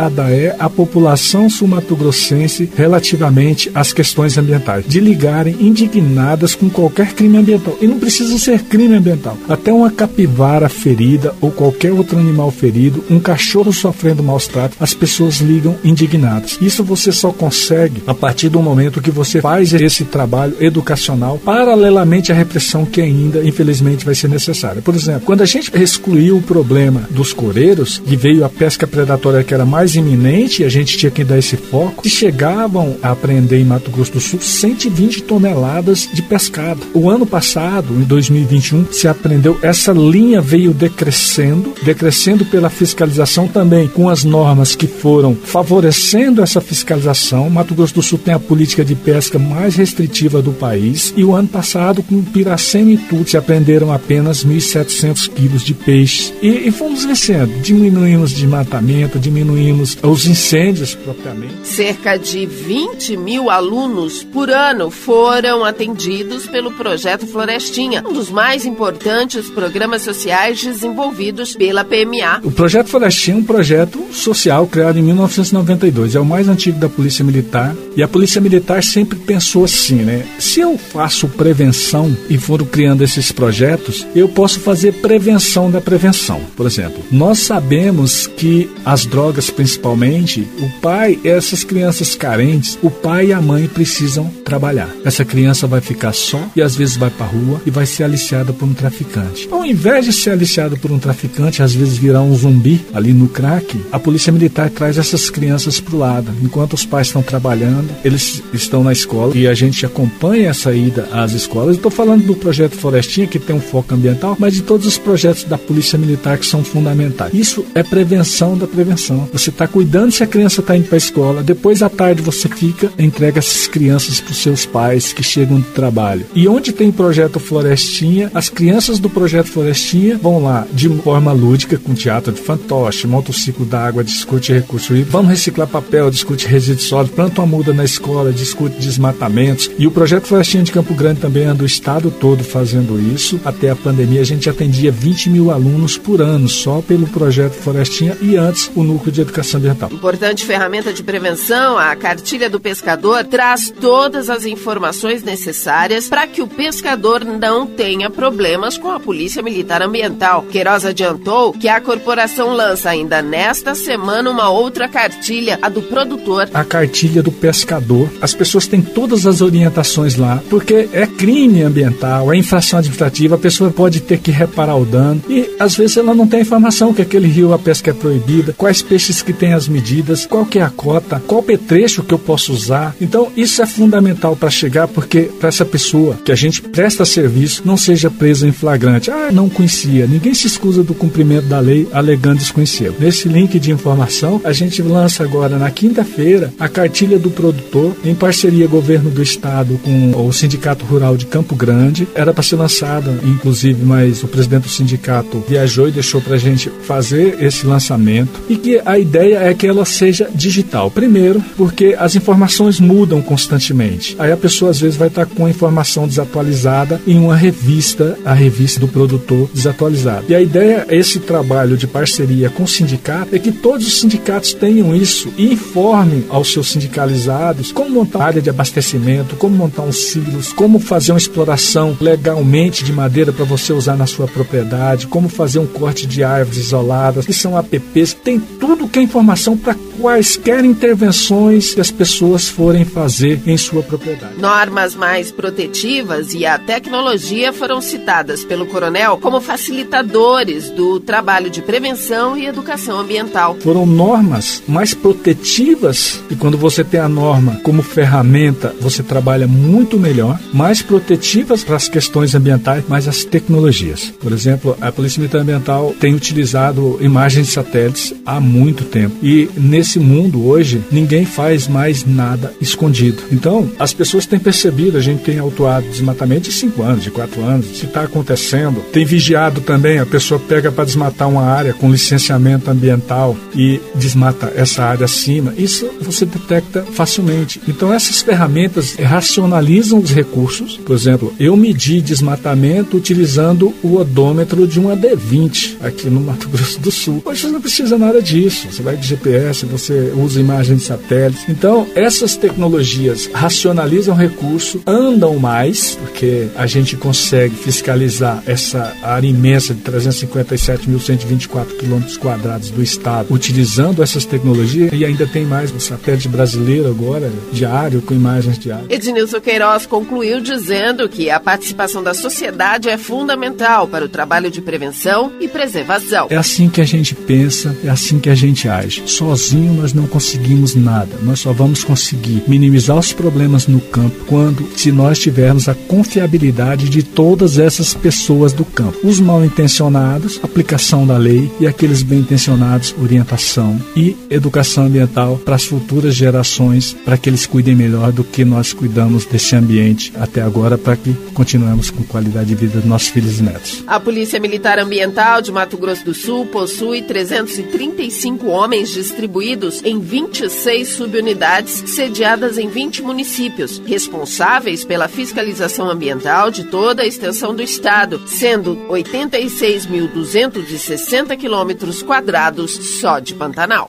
avançada 0.02 0.30
é 0.30 0.56
a 0.58 0.70
população 0.70 1.50
sumatogrossense 1.50 2.70
relativamente 2.76 3.72
às 3.76 3.94
questões 3.94 4.38
ambientais, 4.38 4.86
de 4.88 5.00
ligarem 5.00 5.56
indignadas 5.60 6.56
com 6.56 6.70
qualquer 6.70 7.14
crime 7.14 7.38
ambiental. 7.38 7.78
E 7.82 7.88
não 7.88 8.00
precisa 8.00 8.38
ser 8.38 8.64
crime 8.64 8.96
ambiental. 8.96 9.38
Até 9.48 9.72
uma 9.72 9.92
capivara 9.92 10.70
ferida 10.70 11.36
ou 11.42 11.52
qualquer 11.52 11.92
outro 11.92 12.18
animal 12.18 12.52
ferido, 12.52 13.04
um 13.10 13.20
cachorro 13.20 13.74
sofrendo 13.74 14.24
maus 14.24 14.48
tratos, 14.48 14.78
as 14.80 14.94
pessoas 14.94 15.38
ligam 15.38 15.76
indignadas. 15.84 16.58
Isso 16.62 16.84
você 16.84 17.12
só 17.12 17.32
consegue 17.32 18.02
a 18.08 18.14
partir 18.14 18.50
do 18.50 18.62
momento 18.62 19.02
que 19.02 19.12
você 19.12 19.42
faz 19.42 19.74
esse 19.74 20.06
trabalho 20.06 20.56
educacional 20.60 21.38
paralelamente 21.44 22.32
à 22.32 22.36
repressão 22.36 22.86
que 22.86 23.02
ainda, 23.02 23.44
infelizmente, 23.44 24.06
vai 24.06 24.16
ser 24.16 24.30
necessária. 24.30 24.82
Por 24.82 24.96
exemplo, 24.96 25.22
quando 25.22 25.42
a 25.42 25.46
gente 25.46 25.72
excluiu 25.76 26.38
o 26.38 26.42
problema 26.42 27.04
dos 27.10 27.34
coreiros, 27.34 28.02
e 28.06 28.16
veio 28.16 28.46
a 28.46 28.50
pesca 28.50 28.88
predatória 28.88 29.44
que 29.44 29.54
era 29.54 29.66
mais 29.66 29.91
iminente, 29.96 30.62
e 30.62 30.66
a 30.66 30.70
gente 30.70 30.98
tinha 30.98 31.12
que 31.12 31.24
dar 31.24 31.38
esse 31.38 31.58
foco, 31.58 32.06
e 32.06 32.10
chegavam 32.10 32.98
a 33.02 33.12
apreender 33.12 33.60
em 33.60 33.66
Mato 33.66 33.92
Grosso 33.92 34.14
do 34.14 34.20
Sul 34.20 34.40
120 34.40 35.24
toneladas 35.24 36.08
de 36.14 36.22
pescado. 36.22 36.82
O 36.94 37.10
ano 37.10 37.26
passado, 37.26 37.94
em 37.94 38.04
2021, 38.04 38.92
se 38.92 39.08
aprendeu, 39.08 39.58
essa 39.62 39.92
linha 39.92 40.42
veio 40.42 40.74
decrescendo, 40.74 41.74
decrescendo 41.84 42.46
pela 42.46 42.70
fiscalização 42.70 43.48
também, 43.48 43.88
com 43.88 44.10
as 44.10 44.24
normas 44.24 44.76
que 44.76 44.88
foram 44.88 45.36
favorecendo 45.36 46.42
essa 46.42 46.62
fiscalização. 46.62 47.50
Mato 47.50 47.74
Grosso 47.74 47.96
do 47.96 48.02
Sul 48.02 48.20
tem 48.20 48.34
a 48.34 48.40
política 48.40 48.84
de 48.86 48.96
pesca 48.96 49.38
mais 49.38 49.76
restritiva 49.76 50.42
do 50.42 50.52
país, 50.52 51.14
e 51.16 51.24
o 51.24 51.34
ano 51.34 51.48
passado, 51.48 52.04
com 52.04 52.22
Piracema 52.22 52.92
e 52.92 52.98
tudo, 52.98 53.30
se 53.30 53.38
aprenderam 53.38 53.92
apenas 53.92 54.46
1.700 54.46 55.30
quilos 55.30 55.64
de 55.64 55.74
peixes. 55.74 56.34
E, 56.42 56.68
e 56.68 56.72
fomos 56.72 57.06
vencendo, 57.06 57.62
diminuímos 57.62 58.32
desmatamento, 58.32 59.20
diminuímos 59.20 59.81
os 60.04 60.26
incêndios 60.26 60.96
propriamente. 60.96 61.68
Cerca 61.68 62.18
de 62.18 62.46
20 62.46 63.18
mil 63.18 63.50
alunos 63.50 64.24
por 64.24 64.50
ano 64.50 64.90
foram 64.90 65.64
atendidos 65.64 66.48
pelo 66.48 66.72
Projeto 66.72 67.26
Florestinha, 67.28 68.04
um 68.08 68.14
dos 68.14 68.30
mais 68.30 68.66
importantes 68.66 69.50
programas 69.50 70.02
sociais 70.02 70.62
desenvolvidos 70.62 71.56
pela 71.56 71.84
PMA. 71.84 72.42
O 72.44 72.52
Projeto 72.52 72.88
Florestinha 72.88 73.38
é 73.38 73.40
um 73.40 73.44
projeto 73.44 74.00
social 74.12 74.68
criado 74.68 75.00
em 75.00 75.04
1992, 75.04 76.16
é 76.16 76.20
o 76.20 76.26
mais 76.26 76.48
antigo 76.48 76.80
da 76.80 76.90
Polícia 76.90 77.24
Militar 77.24 77.76
e 77.96 78.04
a 78.04 78.08
Polícia 78.08 78.42
Militar 78.42 78.84
sempre 78.84 79.18
pensou 79.18 79.66
assim, 79.66 79.96
né? 79.96 80.26
Se 80.40 80.60
eu 80.60 80.78
faço 80.78 81.28
prevenção 81.28 82.16
e 82.30 82.38
for 82.38 82.64
criando 82.66 83.04
esses 83.04 83.32
projetos, 83.32 84.06
eu 84.16 84.28
posso 84.28 84.60
fazer 84.60 84.94
prevenção 84.94 85.70
da 85.70 85.82
prevenção. 85.82 86.42
Por 86.56 86.66
exemplo, 86.66 87.04
nós 87.12 87.40
sabemos 87.40 88.28
que 88.28 88.70
as 88.86 89.06
drogas, 89.06 89.50
principalmente, 89.72 90.46
o 90.60 90.82
pai, 90.82 91.18
essas 91.24 91.64
crianças 91.64 92.14
carentes, 92.14 92.78
o 92.82 92.90
pai 92.90 93.28
e 93.28 93.34
a 93.34 93.42
mãe 93.42 93.68
precisam 93.68 94.30
trabalhar. 94.44 94.90
Essa 95.06 95.24
criança 95.24 95.66
vai 95.66 95.80
ficar 95.80 96.12
só 96.12 96.42
e 96.56 96.62
às 96.62 96.76
vezes 96.76 96.98
vai 96.98 97.10
para 97.10 97.26
rua 97.26 97.62
e 97.66 97.72
vai 97.72 97.86
ser 97.86 98.04
aliciada 98.04 98.52
por 98.52 98.66
um 98.68 98.74
traficante. 98.74 99.48
Ao 99.50 99.66
invés 99.66 100.06
de 100.06 100.12
ser 100.12 100.32
aliciado 100.32 100.76
por 100.76 100.92
um 100.92 101.00
traficante, 101.00 101.64
às 101.64 101.74
vezes 101.74 101.98
virar 101.98 102.22
um 102.22 102.36
zumbi 102.36 102.82
ali 102.94 103.14
no 103.14 103.30
crack, 103.30 103.80
a 103.92 104.00
polícia 104.00 104.34
militar 104.34 104.70
traz 104.70 104.98
essas 104.98 105.30
crianças 105.30 105.80
pro 105.80 105.98
lado. 105.98 106.34
Enquanto 106.42 106.74
os 106.74 106.86
pais 106.86 107.08
estão 107.08 107.22
trabalhando, 107.22 107.90
eles 108.04 108.44
estão 108.52 108.84
na 108.84 108.92
escola 108.92 109.38
e 109.38 109.48
a 109.48 109.54
gente 109.54 109.86
acompanha 109.86 110.50
essa 110.50 110.74
ida 110.74 111.08
às 111.14 111.32
escolas. 111.32 111.78
Estou 111.78 111.92
falando 111.92 112.26
do 112.26 112.36
projeto 112.36 112.76
Florestinha, 112.76 113.28
que 113.28 113.40
tem 113.40 113.56
um 113.56 113.62
foco 113.62 113.96
ambiental, 113.96 114.36
mas 114.38 114.54
de 114.54 114.64
todos 114.64 114.86
os 114.86 114.98
projetos 114.98 115.46
da 115.46 115.58
polícia 115.58 115.98
militar 115.98 116.38
que 116.38 116.46
são 116.46 116.62
fundamentais. 116.62 117.34
Isso 117.34 117.66
é 117.74 117.84
prevenção 117.84 118.58
da 118.58 118.68
prevenção. 118.68 119.30
Você 119.32 119.50
está 119.62 119.68
cuidando 119.68 120.12
se 120.12 120.24
a 120.24 120.28
criança 120.28 120.62
está 120.62 120.76
indo 120.76 120.88
para 120.88 120.96
a 120.96 120.98
escola, 120.98 121.44
depois 121.44 121.84
à 121.84 121.90
tarde 121.90 122.22
você 122.22 122.50
fica, 122.50 122.92
entrega 122.98 123.38
essas 123.38 123.68
crianças 123.68 124.20
para 124.20 124.32
os 124.32 124.42
seus 124.42 124.66
pais 124.66 125.14
que 125.14 125.22
chegam 125.22 125.60
do 125.60 125.68
trabalho. 125.68 126.26
E 126.34 126.48
onde 126.48 126.72
tem 126.72 126.92
projeto 126.92 127.40
Florestinha, 127.40 128.32
as 128.34 128.50
crianças 128.50 128.98
do 128.98 129.10
projeto 129.10 129.52
Florestinha 129.52 130.18
vão 130.18 130.42
lá 130.42 130.66
de 130.74 130.90
forma 130.90 131.32
lúdica, 131.32 131.78
com 131.78 131.94
teatro 131.94 132.34
de 132.34 132.42
fantoche, 132.42 133.06
motociclo 133.06 133.66
d'água, 133.66 134.04
discute 134.04 134.52
recurso 134.52 134.94
hídrico, 134.94 135.12
vamos 135.12 135.30
reciclar 135.30 135.68
papel, 135.68 136.10
discute 136.10 136.48
resíduos 136.48 136.88
sólidos, 136.88 137.16
planta 137.16 137.42
uma 137.42 137.48
muda 137.48 137.72
na 137.72 137.84
escola, 137.84 138.32
discute 138.32 138.80
desmatamentos. 138.80 139.70
E 139.78 139.86
o 139.86 139.92
projeto 139.92 140.26
Florestinha 140.26 140.64
de 140.64 140.72
Campo 140.72 140.96
Grande 140.96 141.20
também 141.20 141.46
anda 141.46 141.64
o 141.64 141.68
estado 141.68 142.10
todo 142.10 142.44
fazendo 142.44 143.00
isso. 143.14 143.40
Até 143.46 143.70
a 143.70 143.76
pandemia 143.76 144.22
a 144.22 144.26
gente 144.26 144.50
atendia 144.50 144.92
20 144.92 145.30
mil 145.30 145.52
alunos 145.52 145.98
por 145.98 146.20
ano 146.20 146.50
só 146.50 146.82
pelo 146.82 147.06
projeto 147.08 147.54
Florestinha 147.54 148.18
e 148.22 148.36
antes 148.36 148.72
o 148.76 148.84
núcleo 148.84 149.12
de 149.12 149.22
educação 149.22 149.41
ambiental. 149.58 149.90
Importante 149.92 150.46
ferramenta 150.46 150.94
de 150.94 151.04
prevenção, 151.04 151.78
a 151.78 151.96
cartilha 151.96 152.50
do 152.50 152.60
pescador 152.60 153.24
traz 153.24 153.70
todas 153.70 154.30
as 154.30 154.46
informações 154.46 155.24
necessárias 155.24 156.08
para 156.08 156.28
que 156.28 156.42
o 156.42 156.48
pescador 156.48 157.24
não 157.24 157.66
tenha 157.66 158.10
problemas 158.10 158.78
com 158.78 158.92
a 158.92 159.00
Polícia 159.00 159.42
Militar 159.42 159.82
Ambiental. 159.82 160.44
Queiroz 160.44 160.86
adiantou 160.86 161.54
que 161.54 161.68
a 161.68 161.82
corporação 161.82 162.54
lança 162.54 162.90
ainda 162.90 163.22
nesta 163.22 163.76
semana 163.76 164.30
uma 164.30 164.50
outra 164.50 164.88
cartilha, 164.88 165.60
a 165.62 165.70
do 165.70 165.82
produtor. 165.82 166.50
A 166.54 166.64
cartilha 166.64 167.22
do 167.22 167.32
pescador. 167.32 168.10
As 168.22 168.34
pessoas 168.34 168.68
têm 168.68 168.82
todas 168.82 169.26
as 169.26 169.42
orientações 169.42 170.16
lá, 170.16 170.42
porque 170.50 170.90
é 170.94 171.06
crime 171.06 171.64
ambiental, 171.64 172.32
é 172.34 172.38
infração 172.38 172.80
administrativa, 172.80 173.36
a 173.36 173.38
pessoa 173.40 173.72
pode 173.72 174.02
ter 174.02 174.20
que 174.20 174.32
reparar 174.32 174.76
o 174.76 174.86
dano 174.86 175.22
e 175.30 175.56
às 175.60 175.76
vezes 175.76 175.98
ela 175.98 176.14
não 176.14 176.28
tem 176.28 176.42
informação 176.42 176.94
que 176.94 177.02
aquele 177.02 177.28
rio 177.28 177.54
a 177.54 177.60
pesca 177.60 177.92
é 177.92 177.94
proibida, 177.94 178.54
quais 178.58 178.82
peixes 178.82 179.22
que 179.22 179.31
tem 179.34 179.54
as 179.54 179.68
medidas, 179.68 180.26
qual 180.26 180.46
que 180.46 180.60
é 180.60 180.62
a 180.62 180.70
cota, 180.70 181.22
qual 181.28 181.44
petrecho 181.44 182.04
que 182.04 182.14
eu 182.14 182.20
posso 182.20 182.54
usar. 182.54 182.96
Então 183.00 183.32
isso 183.36 183.62
é 183.62 183.66
fundamental 183.66 184.36
para 184.36 184.50
chegar 184.50 184.88
porque 184.88 185.24
para 185.40 185.50
essa 185.50 185.66
pessoa 185.66 186.18
que 186.24 186.32
a 186.32 186.36
gente 186.36 186.62
presta 186.62 187.06
serviço 187.06 187.62
não 187.66 187.78
seja 187.78 188.10
presa 188.10 188.48
em 188.48 188.52
flagrante. 188.52 189.12
Ah, 189.12 189.30
não 189.32 189.50
conhecia. 189.50 190.08
Ninguém 190.08 190.34
se 190.34 190.48
escusa 190.48 190.84
do 190.84 190.94
cumprimento 190.94 191.48
da 191.48 191.60
lei 191.60 191.88
alegando 191.92 192.40
desconhecê-lo. 192.40 192.96
Nesse 193.00 193.28
link 193.28 193.60
de 193.60 193.72
informação, 193.72 194.42
a 194.44 194.52
gente 194.52 194.82
lança 194.82 195.24
agora 195.24 195.58
na 195.58 195.70
quinta-feira 195.72 196.54
a 196.60 196.68
cartilha 196.68 197.20
do 197.20 197.30
produtor 197.30 197.96
em 198.04 198.16
parceria 198.16 198.68
governo 198.68 199.10
do 199.10 199.22
estado 199.22 199.80
com 199.84 200.28
o 200.28 200.32
Sindicato 200.32 200.86
Rural 200.86 201.18
de 201.18 201.26
Campo 201.26 201.56
Grande. 201.56 202.08
Era 202.16 202.34
para 202.34 202.44
ser 202.44 202.56
lançada, 202.56 203.20
inclusive, 203.24 203.84
mas 203.84 204.24
o 204.24 204.28
presidente 204.28 204.64
do 204.64 204.70
sindicato 204.70 205.44
viajou 205.48 205.88
e 205.88 205.92
deixou 205.92 206.22
para 206.22 206.36
a 206.36 206.40
gente 206.40 206.72
fazer 206.84 207.42
esse 207.42 207.66
lançamento 207.66 208.42
e 208.50 208.56
que 208.56 208.82
a 208.86 208.98
ideia 208.98 209.21
ideia 209.22 209.50
é 209.50 209.54
que 209.54 209.68
ela 209.68 209.86
seja 209.86 210.30
digital. 210.34 210.90
Primeiro, 210.90 211.44
porque 211.56 211.96
as 211.98 212.16
informações 212.16 212.80
mudam 212.80 213.22
constantemente. 213.22 214.16
Aí 214.20 214.32
a 214.32 214.38
pessoa 214.38 214.72
às 214.72 214.80
vezes 214.80 214.98
vai 214.98 215.08
estar 215.08 215.26
com 215.26 215.46
a 215.46 215.50
informação 215.50 216.08
desatualizada 216.08 217.02
em 217.06 217.20
uma 217.20 217.36
revista, 217.36 218.18
a 218.26 218.34
revista 218.34 218.80
do 218.80 218.88
produtor 218.88 219.50
desatualizada. 219.54 220.26
E 220.28 220.36
a 220.36 220.42
ideia, 220.42 220.86
esse 220.90 221.20
trabalho 221.20 221.78
de 221.78 221.88
parceria 221.88 222.50
com 222.50 222.64
o 222.64 222.68
sindicato, 222.68 223.36
é 223.36 223.40
que 223.40 223.52
todos 223.52 223.88
os 223.88 224.00
sindicatos 224.00 224.54
tenham 224.54 224.96
isso 224.96 225.30
e 225.38 225.54
informem 225.54 226.26
aos 226.30 226.52
seus 226.52 226.72
sindicalizados 226.72 227.72
como 227.72 227.90
montar 227.90 228.24
área 228.24 228.42
de 228.42 228.50
abastecimento, 228.50 229.36
como 229.36 229.56
montar 229.56 229.84
uns 229.84 230.12
silos, 230.12 230.54
como 230.54 230.80
fazer 230.80 231.12
uma 231.12 231.18
exploração 231.18 231.98
legalmente 232.00 232.84
de 232.84 232.92
madeira 232.92 233.32
para 233.32 233.46
você 233.46 233.74
usar 233.74 233.96
na 233.96 234.08
sua 234.08 234.28
propriedade, 234.28 235.08
como 235.08 235.30
fazer 235.30 235.60
um 235.60 235.68
corte 235.68 236.08
de 236.08 236.24
árvores 236.24 236.58
isoladas, 236.58 237.26
que 237.26 237.34
são 237.34 237.58
apps, 237.58 238.14
tem 238.14 238.40
tudo 238.40 238.88
que 238.88 239.00
é 239.00 239.02
informação 239.12 239.58
para 239.58 239.76
quaisquer 240.02 240.66
intervenções 240.66 241.76
que 241.76 241.80
as 241.80 241.92
pessoas 241.92 242.50
forem 242.50 242.84
fazer 242.84 243.40
em 243.46 243.56
sua 243.56 243.84
propriedade. 243.84 244.40
Normas 244.40 244.96
mais 244.96 245.32
protetivas 245.32 246.34
e 246.34 246.44
a 246.44 246.58
tecnologia 246.58 247.54
foram 247.54 247.80
citadas 247.80 248.44
pelo 248.44 248.66
coronel 248.66 249.20
como 249.20 249.40
facilitadores 249.40 250.72
do 250.72 251.00
trabalho 251.00 251.52
de 251.52 251.62
prevenção 251.62 252.36
e 252.36 252.48
educação 252.48 253.00
ambiental. 253.00 253.56
Foram 253.62 253.86
normas 253.86 254.64
mais 254.68 254.96
protetivas 254.96 256.20
e 256.30 256.36
quando 256.36 256.58
você 256.58 256.84
tem 256.84 257.00
a 257.00 257.08
norma 257.08 257.60
como 257.64 257.84
ferramenta, 257.84 258.76
você 258.82 259.04
trabalha 259.04 259.48
muito 259.48 260.00
melhor, 260.00 260.40
mais 260.52 260.82
protetivas 260.82 261.64
para 261.64 261.76
as 261.76 261.88
questões 261.88 262.34
ambientais, 262.34 262.84
mas 262.88 263.08
as 263.08 263.24
tecnologias. 263.24 264.12
Por 264.20 264.32
exemplo, 264.32 264.76
a 264.82 264.92
Polícia 264.92 265.20
Militar 265.20 265.42
Ambiental 265.42 265.94
tem 266.00 266.16
utilizado 266.16 266.98
imagens 267.02 267.48
de 267.48 267.54
satélites 267.54 268.14
há 268.26 268.40
muito 268.40 268.84
tempo 268.86 269.16
e 269.22 269.48
nesse 269.56 269.91
mundo 270.00 270.46
hoje 270.48 270.82
ninguém 270.92 271.26
faz 271.26 271.68
mais 271.68 272.06
nada 272.06 272.54
escondido. 272.60 273.24
Então, 273.32 273.70
as 273.80 273.94
pessoas 273.94 274.26
têm 274.26 274.40
percebido, 274.40 274.98
a 274.98 275.02
gente 275.02 275.24
tem 275.24 275.40
autuado 275.40 275.88
desmatamento 275.88 276.50
de 276.50 276.56
5 276.56 276.82
anos, 276.82 277.04
de 277.04 277.12
4 277.12 277.42
anos, 277.44 277.78
se 277.78 277.86
está 277.86 278.04
acontecendo. 278.04 278.82
Tem 278.92 279.06
vigiado 279.06 279.62
também, 279.62 280.00
a 280.00 280.06
pessoa 280.06 280.40
pega 280.40 280.72
para 280.72 280.86
desmatar 280.86 281.30
uma 281.30 281.44
área 281.44 281.74
com 281.74 281.92
licenciamento 281.92 282.70
ambiental 282.70 283.36
e 283.56 283.80
desmata 283.96 284.52
essa 284.56 284.84
área 284.84 285.06
acima. 285.06 285.54
Isso 285.58 285.90
você 286.02 286.26
detecta 286.26 286.84
facilmente. 286.94 287.62
Então, 287.68 287.94
essas 287.94 288.22
ferramentas 288.22 288.96
racionalizam 288.96 290.00
os 290.00 290.12
recursos. 290.12 290.78
Por 290.78 290.96
exemplo, 290.96 291.34
eu 291.40 291.56
medi 291.56 292.02
desmatamento 292.02 292.98
utilizando 292.98 293.74
o 293.84 293.98
odômetro 293.98 294.68
de 294.68 294.80
um 294.80 294.86
AD20 294.86 295.78
aqui 295.82 296.10
no 296.10 296.22
Mato 296.22 296.50
Grosso 296.50 296.80
do 296.80 296.92
Sul. 296.92 297.22
Hoje 297.26 297.42
você 297.42 297.48
não 297.48 297.62
precisa 297.62 297.98
nada 297.98 298.22
disso. 298.22 298.68
Você 298.72 298.82
vai 298.82 298.98
de 298.98 299.08
GPS, 299.08 299.66
você 299.66 299.81
usa 300.16 300.40
imagens 300.40 300.82
de 300.82 300.86
satélites. 300.86 301.46
Então, 301.48 301.88
essas 301.96 302.36
tecnologias 302.36 303.30
racionalizam 303.34 304.14
o 304.14 304.18
recurso, 304.18 304.82
andam 304.86 305.38
mais, 305.38 305.96
porque 305.96 306.48
a 306.56 306.68
gente 306.68 306.96
consegue 306.96 307.56
fiscalizar 307.56 308.44
essa 308.46 308.94
área 309.02 309.28
imensa 309.28 309.74
de 309.74 309.82
357.124 309.82 311.78
quilômetros 311.78 312.18
quadrados 312.18 312.70
do 312.70 312.82
estado, 312.82 313.34
utilizando 313.34 314.04
essas 314.04 314.26
tecnologias 314.26 314.92
e 314.94 315.06
ainda 315.06 315.26
tem 315.26 315.46
mais 315.46 315.72
o 315.72 315.80
satélite 315.80 316.28
brasileiro 316.28 316.90
agora, 316.90 317.32
diário, 317.52 318.02
com 318.02 318.14
imagens 318.14 318.60
diárias. 318.60 318.90
Ednilson 318.90 319.40
Queiroz 319.40 319.86
concluiu 319.86 320.42
dizendo 320.42 321.08
que 321.08 321.30
a 321.30 321.40
participação 321.40 322.04
da 322.04 322.14
sociedade 322.14 322.90
é 322.90 322.98
fundamental 322.98 323.88
para 323.88 324.06
o 324.06 324.10
trabalho 324.10 324.50
de 324.50 324.62
prevenção 324.62 325.32
e 325.40 325.48
preservação. 325.48 326.28
É 326.30 326.38
assim 326.38 326.70
que 326.70 326.82
a 326.82 326.86
gente 326.86 327.16
pensa, 327.16 327.76
é 327.84 327.90
assim 327.90 328.20
que 328.20 328.30
a 328.30 328.36
gente 328.36 328.68
age. 328.68 329.04
Sozinho 329.06 329.61
nós 329.70 329.94
não 329.94 330.08
conseguimos 330.08 330.76
nada. 330.76 331.18
Nós 331.22 331.40
só 331.40 331.54
vamos 331.54 331.84
conseguir 331.84 332.44
minimizar 332.48 332.98
os 332.98 333.14
problemas 333.14 333.68
no 333.68 333.80
campo 333.80 334.26
quando 334.26 334.68
se 334.76 334.92
nós 334.92 335.20
tivermos 335.20 335.68
a 335.70 335.76
confiabilidade 335.76 336.90
de 336.90 337.04
todas 337.04 337.58
essas 337.58 337.94
pessoas 337.94 338.54
do 338.54 338.66
campo. 338.66 338.98
Os 339.04 339.20
mal 339.20 339.44
intencionados, 339.44 340.40
aplicação 340.44 341.06
da 341.06 341.18
lei 341.18 341.52
e 341.60 341.68
aqueles 341.68 342.02
bem 342.02 342.20
intencionados, 342.20 342.96
orientação 343.02 343.80
e 343.96 344.16
educação 344.30 344.86
ambiental 344.86 345.38
para 345.38 345.56
as 345.56 345.66
futuras 345.66 346.16
gerações, 346.16 346.94
para 347.06 347.18
que 347.18 347.30
eles 347.30 347.46
cuidem 347.46 347.76
melhor 347.76 348.12
do 348.12 348.24
que 348.24 348.44
nós 348.44 348.74
cuidamos 348.74 349.26
desse 349.26 349.56
ambiente 349.56 350.12
até 350.20 350.42
agora, 350.42 350.78
para 350.78 350.96
que 350.96 351.14
continuemos 351.34 351.90
com 351.90 352.04
qualidade 352.04 352.50
de 352.50 352.56
vida 352.56 352.80
dos 352.80 352.86
nossos 352.86 353.10
filhos 353.10 353.40
e 353.40 353.44
netos. 353.44 353.84
A 353.88 354.00
Polícia 354.00 354.40
Militar 354.40 354.80
Ambiental 354.80 355.42
de 355.42 355.52
Mato 355.52 355.78
Grosso 355.78 356.06
do 356.06 356.14
Sul 356.14 356.46
possui 356.46 357.02
335 357.02 358.48
homens 358.48 358.90
distribuídos 358.90 359.51
em 359.84 360.00
26 360.00 360.90
subunidades 360.90 361.90
sediadas 361.90 362.58
em 362.58 362.68
20 362.68 363.02
municípios, 363.02 363.82
responsáveis 363.86 364.84
pela 364.84 365.08
fiscalização 365.08 365.90
ambiental 365.90 366.50
de 366.50 366.64
toda 366.66 367.04
a 367.04 367.08
extensão 367.08 367.56
do 367.56 367.62
estado, 367.62 368.20
sendo 368.28 368.76
86.260 368.88 371.38
quilômetros 371.38 372.02
quadrados 372.02 372.72
só 373.00 373.20
de 373.20 373.36
Pantanal. 373.36 373.86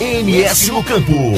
MS 0.00 0.70
no 0.72 0.84
Campo. 0.84 1.32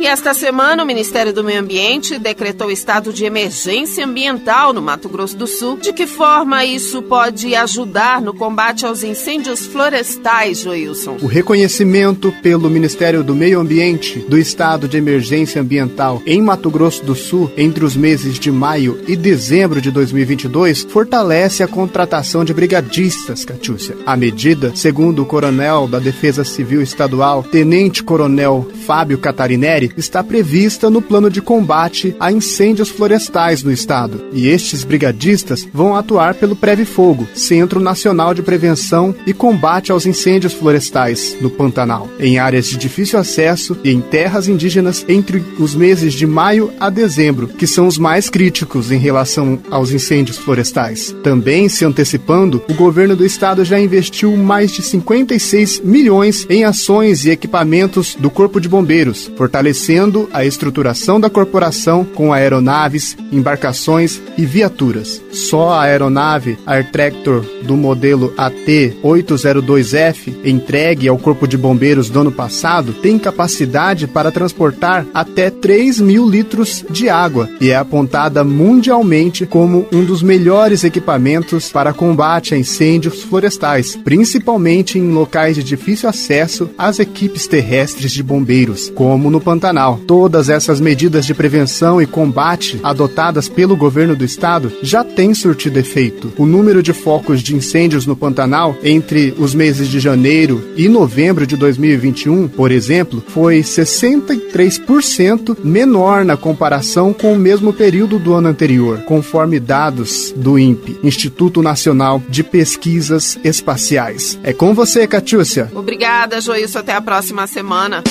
E 0.00 0.06
esta 0.06 0.32
semana, 0.32 0.82
o 0.82 0.86
Ministério 0.86 1.30
do 1.30 1.44
Meio 1.44 1.60
Ambiente 1.60 2.18
decretou 2.18 2.70
estado 2.70 3.12
de 3.12 3.26
emergência 3.26 4.06
ambiental 4.06 4.72
no 4.72 4.80
Mato 4.80 5.10
Grosso 5.10 5.36
do 5.36 5.46
Sul. 5.46 5.76
De 5.76 5.92
que 5.92 6.06
forma 6.06 6.64
isso 6.64 7.02
pode 7.02 7.54
ajudar 7.54 8.22
no 8.22 8.32
combate 8.32 8.86
aos 8.86 9.02
incêndios 9.02 9.66
florestais, 9.66 10.60
Joilson? 10.60 11.18
O 11.20 11.26
reconhecimento 11.26 12.32
pelo 12.42 12.70
Ministério 12.70 13.22
do 13.22 13.34
Meio 13.34 13.60
Ambiente 13.60 14.20
do 14.20 14.38
estado 14.38 14.88
de 14.88 14.96
emergência 14.96 15.60
ambiental 15.60 16.22
em 16.24 16.40
Mato 16.40 16.70
Grosso 16.70 17.04
do 17.04 17.14
Sul 17.14 17.52
entre 17.54 17.84
os 17.84 17.94
meses 17.94 18.38
de 18.38 18.50
maio 18.50 19.02
e 19.06 19.14
dezembro 19.14 19.82
de 19.82 19.90
2022 19.90 20.84
fortalece 20.84 21.62
a 21.62 21.68
contratação 21.68 22.42
de 22.42 22.54
brigadistas, 22.54 23.44
Catiúcia. 23.44 23.98
A 24.06 24.16
medida, 24.16 24.72
segundo 24.74 25.22
o 25.22 25.26
coronel 25.26 25.86
da 25.86 25.98
Defesa 25.98 26.42
Civil 26.42 26.80
Estadual, 26.80 27.29
Tenente 27.38 28.02
Coronel 28.02 28.68
Fábio 28.90 29.18
Catarineri, 29.18 29.92
está 29.96 30.22
prevista 30.24 30.90
no 30.90 31.00
plano 31.00 31.30
de 31.30 31.40
combate 31.40 32.14
a 32.18 32.32
incêndios 32.32 32.88
florestais 32.88 33.62
no 33.62 33.70
estado. 33.70 34.24
E 34.32 34.48
estes 34.48 34.82
brigadistas 34.82 35.66
vão 35.72 35.94
atuar 35.94 36.34
pelo 36.34 36.56
Preve 36.56 36.84
Fogo, 36.84 37.28
Centro 37.34 37.78
Nacional 37.78 38.34
de 38.34 38.42
Prevenção 38.42 39.14
e 39.24 39.32
Combate 39.32 39.92
aos 39.92 40.06
Incêndios 40.06 40.52
Florestais, 40.52 41.36
no 41.40 41.48
Pantanal, 41.48 42.08
em 42.18 42.38
áreas 42.38 42.66
de 42.66 42.76
difícil 42.76 43.18
acesso 43.18 43.78
e 43.84 43.92
em 43.92 44.00
terras 44.00 44.48
indígenas 44.48 45.04
entre 45.08 45.40
os 45.58 45.74
meses 45.74 46.12
de 46.12 46.26
maio 46.26 46.72
a 46.80 46.90
dezembro, 46.90 47.46
que 47.46 47.66
são 47.66 47.86
os 47.86 47.96
mais 47.96 48.28
críticos 48.28 48.90
em 48.90 48.98
relação 48.98 49.58
aos 49.70 49.92
incêndios 49.92 50.36
florestais. 50.36 51.14
Também 51.22 51.68
se 51.68 51.84
antecipando, 51.84 52.62
o 52.68 52.74
governo 52.74 53.14
do 53.14 53.24
estado 53.24 53.64
já 53.64 53.78
investiu 53.78 54.36
mais 54.36 54.72
de 54.72 54.82
56 54.82 55.80
milhões 55.84 56.44
em 56.50 56.64
ações 56.64 57.19
e 57.24 57.30
equipamentos 57.30 58.14
do 58.14 58.30
Corpo 58.30 58.60
de 58.60 58.68
Bombeiros, 58.68 59.30
fortalecendo 59.36 60.28
a 60.32 60.44
estruturação 60.44 61.20
da 61.20 61.30
corporação 61.30 62.04
com 62.04 62.32
aeronaves, 62.32 63.16
embarcações 63.32 64.20
e 64.36 64.44
viaturas. 64.44 65.22
Só 65.32 65.70
a 65.70 65.82
aeronave 65.82 66.58
Air 66.66 66.90
Tractor 66.90 67.44
do 67.62 67.76
modelo 67.76 68.32
AT-802F, 68.36 70.34
entregue 70.44 71.08
ao 71.08 71.18
Corpo 71.18 71.46
de 71.46 71.56
Bombeiros 71.56 72.10
do 72.10 72.20
ano 72.20 72.32
passado, 72.32 72.92
tem 72.92 73.18
capacidade 73.18 74.06
para 74.06 74.30
transportar 74.30 75.06
até 75.12 75.50
3 75.50 76.00
mil 76.00 76.28
litros 76.28 76.84
de 76.90 77.08
água 77.08 77.48
e 77.60 77.70
é 77.70 77.76
apontada 77.76 78.44
mundialmente 78.44 79.46
como 79.46 79.86
um 79.92 80.04
dos 80.04 80.22
melhores 80.22 80.84
equipamentos 80.84 81.70
para 81.70 81.92
combate 81.92 82.54
a 82.54 82.58
incêndios 82.58 83.22
florestais, 83.22 83.96
principalmente 83.96 84.98
em 84.98 85.12
locais 85.12 85.56
de 85.56 85.62
difícil 85.62 86.08
acesso 86.08 86.70
às 86.76 86.98
equipes 87.10 87.46
terrestres 87.46 88.12
de 88.12 88.22
bombeiros, 88.22 88.90
como 88.94 89.30
no 89.30 89.40
Pantanal. 89.40 90.00
Todas 90.06 90.48
essas 90.48 90.80
medidas 90.80 91.26
de 91.26 91.34
prevenção 91.34 92.00
e 92.00 92.06
combate 92.06 92.78
adotadas 92.82 93.48
pelo 93.48 93.76
governo 93.76 94.14
do 94.14 94.24
estado 94.24 94.72
já 94.82 95.02
têm 95.02 95.34
surtido 95.34 95.78
efeito. 95.78 96.32
O 96.38 96.46
número 96.46 96.82
de 96.82 96.92
focos 96.92 97.42
de 97.42 97.54
incêndios 97.54 98.06
no 98.06 98.16
Pantanal 98.16 98.76
entre 98.82 99.34
os 99.38 99.54
meses 99.54 99.88
de 99.88 99.98
janeiro 99.98 100.64
e 100.76 100.88
novembro 100.88 101.46
de 101.46 101.56
2021, 101.56 102.46
por 102.48 102.70
exemplo, 102.70 103.22
foi 103.26 103.60
63% 103.60 105.58
menor 105.64 106.24
na 106.24 106.36
comparação 106.36 107.12
com 107.12 107.32
o 107.32 107.38
mesmo 107.38 107.72
período 107.72 108.18
do 108.18 108.34
ano 108.34 108.48
anterior, 108.48 109.00
conforme 109.02 109.58
dados 109.58 110.32
do 110.36 110.58
INPE, 110.58 111.00
Instituto 111.02 111.60
Nacional 111.62 112.22
de 112.28 112.44
Pesquisas 112.44 113.38
Espaciais. 113.42 114.38
É 114.42 114.52
com 114.52 114.72
você, 114.74 115.06
Catiúcia. 115.06 115.70
Obrigada, 115.74 116.40
Joilson. 116.40 116.78
Até 116.78 116.92
a 116.92 116.99
próxima 117.00 117.46
semana. 117.46 118.02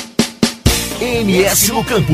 MS 1.01 1.69
no 1.69 1.83
Campo. 1.83 2.13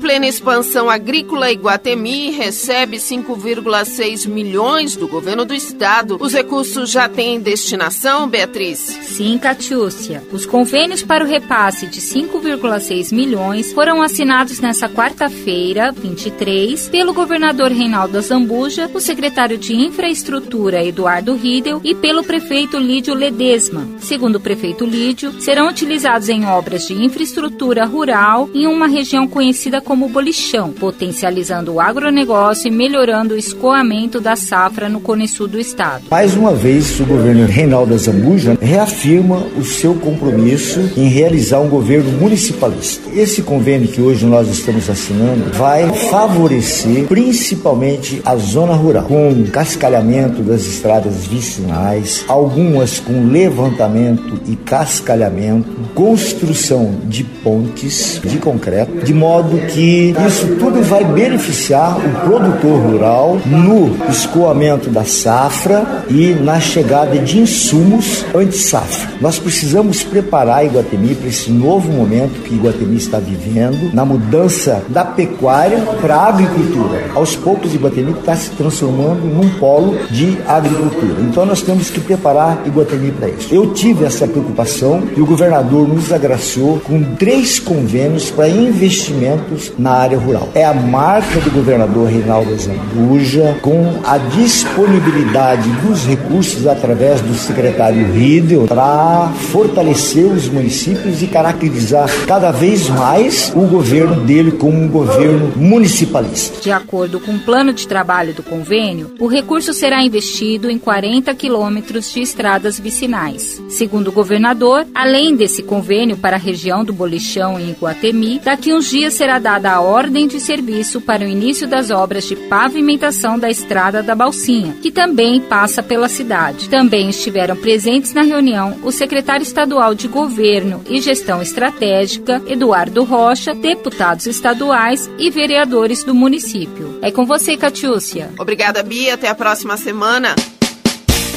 Plena 0.00 0.26
expansão 0.26 0.88
agrícola, 0.88 1.52
Iguatemi 1.52 2.30
recebe 2.30 2.96
5,6 2.96 4.26
milhões 4.26 4.96
do 4.96 5.06
governo 5.06 5.44
do 5.44 5.52
estado. 5.52 6.16
Os 6.18 6.32
recursos 6.32 6.90
já 6.90 7.06
têm 7.06 7.38
destinação, 7.38 8.26
Beatriz? 8.26 8.78
Sim, 8.78 9.36
Catiúcia. 9.36 10.24
Os 10.32 10.46
convênios 10.46 11.02
para 11.02 11.22
o 11.22 11.26
repasse 11.26 11.86
de 11.86 12.00
5,6 12.00 13.12
milhões 13.14 13.74
foram 13.74 14.00
assinados 14.00 14.58
nesta 14.58 14.88
quarta-feira, 14.88 15.92
23, 15.92 16.88
pelo 16.88 17.12
governador 17.12 17.70
Reinaldo 17.70 18.16
Azambuja, 18.16 18.90
o 18.94 19.00
secretário 19.00 19.58
de 19.58 19.74
Infraestrutura 19.76 20.82
Eduardo 20.82 21.36
Riedel 21.36 21.78
e 21.84 21.94
pelo 21.94 22.24
prefeito 22.24 22.78
Lídio 22.78 23.12
Ledesma. 23.12 23.86
Segundo 23.98 24.36
o 24.36 24.40
prefeito 24.40 24.86
Lídio, 24.86 25.40
serão 25.42 25.68
utilizados 25.68 26.30
em 26.30 26.46
obras 26.46 26.86
de 26.86 26.94
infraestrutura 26.94 27.84
rural 27.84 28.48
em 28.54 28.66
uma 28.66 28.86
região 28.86 29.28
conhecida 29.28 29.78
como 29.80 29.89
Bolichão, 29.96 30.70
potencializando 30.72 31.74
o 31.74 31.80
agronegócio 31.80 32.68
e 32.68 32.70
melhorando 32.70 33.34
o 33.34 33.36
escoamento 33.36 34.20
da 34.20 34.36
safra 34.36 34.88
no 34.88 35.00
Cone 35.00 35.26
Sul 35.26 35.48
do 35.48 35.58
estado. 35.58 36.04
Mais 36.10 36.36
uma 36.36 36.54
vez, 36.54 37.00
o 37.00 37.04
governo 37.04 37.46
Reinaldo 37.46 37.94
Azambuja 37.94 38.56
reafirma 38.60 39.38
o 39.56 39.64
seu 39.64 39.94
compromisso 39.94 40.80
em 40.96 41.08
realizar 41.08 41.60
um 41.60 41.68
governo 41.68 42.10
municipalista. 42.12 43.10
Esse 43.14 43.42
convênio 43.42 43.88
que 43.88 44.00
hoje 44.00 44.24
nós 44.26 44.48
estamos 44.48 44.88
assinando 44.88 45.50
vai 45.56 45.88
favorecer 46.10 47.06
principalmente 47.06 48.22
a 48.24 48.36
zona 48.36 48.74
rural, 48.74 49.04
com 49.04 49.44
cascalhamento 49.50 50.42
das 50.42 50.62
estradas 50.62 51.26
vicinais, 51.26 52.24
algumas 52.28 53.00
com 53.00 53.26
levantamento 53.26 54.40
e 54.46 54.54
cascalhamento, 54.56 55.68
construção 55.94 56.94
de 57.04 57.24
pontes 57.24 58.20
de 58.24 58.38
concreto, 58.38 59.04
de 59.04 59.14
modo 59.14 59.58
que 59.68 59.79
isso 59.80 60.46
tudo 60.58 60.82
vai 60.82 61.04
beneficiar 61.04 61.96
o 61.98 62.10
produtor 62.26 62.80
rural 62.80 63.40
no 63.46 63.96
escoamento 64.08 64.90
da 64.90 65.04
safra 65.04 66.04
e 66.08 66.34
na 66.34 66.60
chegada 66.60 67.18
de 67.18 67.38
insumos 67.38 68.24
anti-safra. 68.34 69.10
Nós 69.20 69.38
precisamos 69.38 70.02
preparar 70.02 70.64
Iguatemi 70.64 71.14
para 71.14 71.28
esse 71.28 71.50
novo 71.50 71.90
momento 71.90 72.42
que 72.42 72.54
Iguatemi 72.54 72.96
está 72.96 73.18
vivendo, 73.18 73.94
na 73.94 74.04
mudança 74.04 74.82
da 74.88 75.04
pecuária 75.04 75.80
para 76.00 76.16
a 76.16 76.28
agricultura. 76.28 77.04
Aos 77.14 77.36
poucos, 77.36 77.74
Iguatemi 77.74 78.12
está 78.12 78.36
se 78.36 78.50
transformando 78.50 79.22
num 79.22 79.48
polo 79.58 79.96
de 80.10 80.38
agricultura. 80.46 81.20
Então, 81.22 81.46
nós 81.46 81.62
temos 81.62 81.90
que 81.90 82.00
preparar 82.00 82.62
Iguatemi 82.66 83.12
para 83.12 83.28
isso. 83.28 83.54
Eu 83.54 83.72
tive 83.72 84.04
essa 84.04 84.26
preocupação 84.26 85.02
e 85.16 85.20
o 85.20 85.26
governador 85.26 85.88
nos 85.88 86.12
agraciou 86.12 86.80
com 86.80 87.02
três 87.16 87.58
convênios 87.58 88.30
para 88.30 88.48
investimentos 88.48 89.69
na 89.78 89.92
área 89.92 90.18
rural. 90.18 90.48
É 90.54 90.64
a 90.64 90.74
marca 90.74 91.40
do 91.40 91.50
governador 91.50 92.08
Reinaldo 92.08 92.56
Zambuja, 92.56 93.56
com 93.62 94.00
a 94.04 94.18
disponibilidade 94.18 95.68
dos 95.84 96.04
recursos 96.06 96.66
através 96.66 97.20
do 97.20 97.34
secretário 97.34 98.12
Riedel 98.12 98.66
para 98.66 99.32
fortalecer 99.50 100.24
os 100.24 100.48
municípios 100.48 101.22
e 101.22 101.26
caracterizar 101.26 102.08
cada 102.26 102.50
vez 102.50 102.88
mais 102.88 103.52
o 103.54 103.62
governo 103.66 104.20
dele 104.24 104.52
como 104.52 104.78
um 104.78 104.88
governo 104.88 105.52
municipalista. 105.56 106.60
De 106.60 106.70
acordo 106.70 107.20
com 107.20 107.32
o 107.32 107.40
plano 107.40 107.72
de 107.72 107.86
trabalho 107.86 108.34
do 108.34 108.42
convênio, 108.42 109.14
o 109.18 109.26
recurso 109.26 109.72
será 109.72 110.02
investido 110.02 110.70
em 110.70 110.78
40 110.78 111.34
quilômetros 111.34 112.12
de 112.12 112.20
estradas 112.20 112.78
vicinais. 112.78 113.62
Segundo 113.68 114.08
o 114.08 114.12
governador, 114.12 114.86
além 114.94 115.34
desse 115.34 115.62
convênio 115.62 116.16
para 116.16 116.36
a 116.36 116.38
região 116.38 116.84
do 116.84 116.92
Bolichão 116.92 117.58
em 117.58 117.70
Iguatemi, 117.70 118.40
daqui 118.44 118.72
uns 118.72 118.90
dias 118.90 119.14
será 119.14 119.38
dada 119.60 119.72
a 119.76 119.80
ordem 119.80 120.26
de 120.26 120.40
serviço 120.40 121.02
para 121.02 121.22
o 121.22 121.28
início 121.28 121.68
das 121.68 121.90
obras 121.90 122.24
de 122.24 122.34
pavimentação 122.34 123.38
da 123.38 123.50
estrada 123.50 124.02
da 124.02 124.14
Balsinha, 124.14 124.74
que 124.80 124.90
também 124.90 125.38
passa 125.38 125.82
pela 125.82 126.08
cidade. 126.08 126.68
Também 126.70 127.10
estiveram 127.10 127.54
presentes 127.54 128.14
na 128.14 128.22
reunião 128.22 128.78
o 128.82 128.90
secretário 128.90 129.42
estadual 129.42 129.94
de 129.94 130.08
Governo 130.08 130.82
e 130.88 131.00
Gestão 131.00 131.42
Estratégica, 131.42 132.42
Eduardo 132.46 133.04
Rocha, 133.04 133.54
deputados 133.54 134.26
estaduais 134.26 135.10
e 135.18 135.30
vereadores 135.30 136.02
do 136.02 136.14
município. 136.14 136.98
É 137.02 137.10
com 137.10 137.26
você, 137.26 137.56
Catiúcia. 137.56 138.30
Obrigada, 138.38 138.82
Bia. 138.82 139.14
Até 139.14 139.28
a 139.28 139.34
próxima 139.34 139.76
semana. 139.76 140.34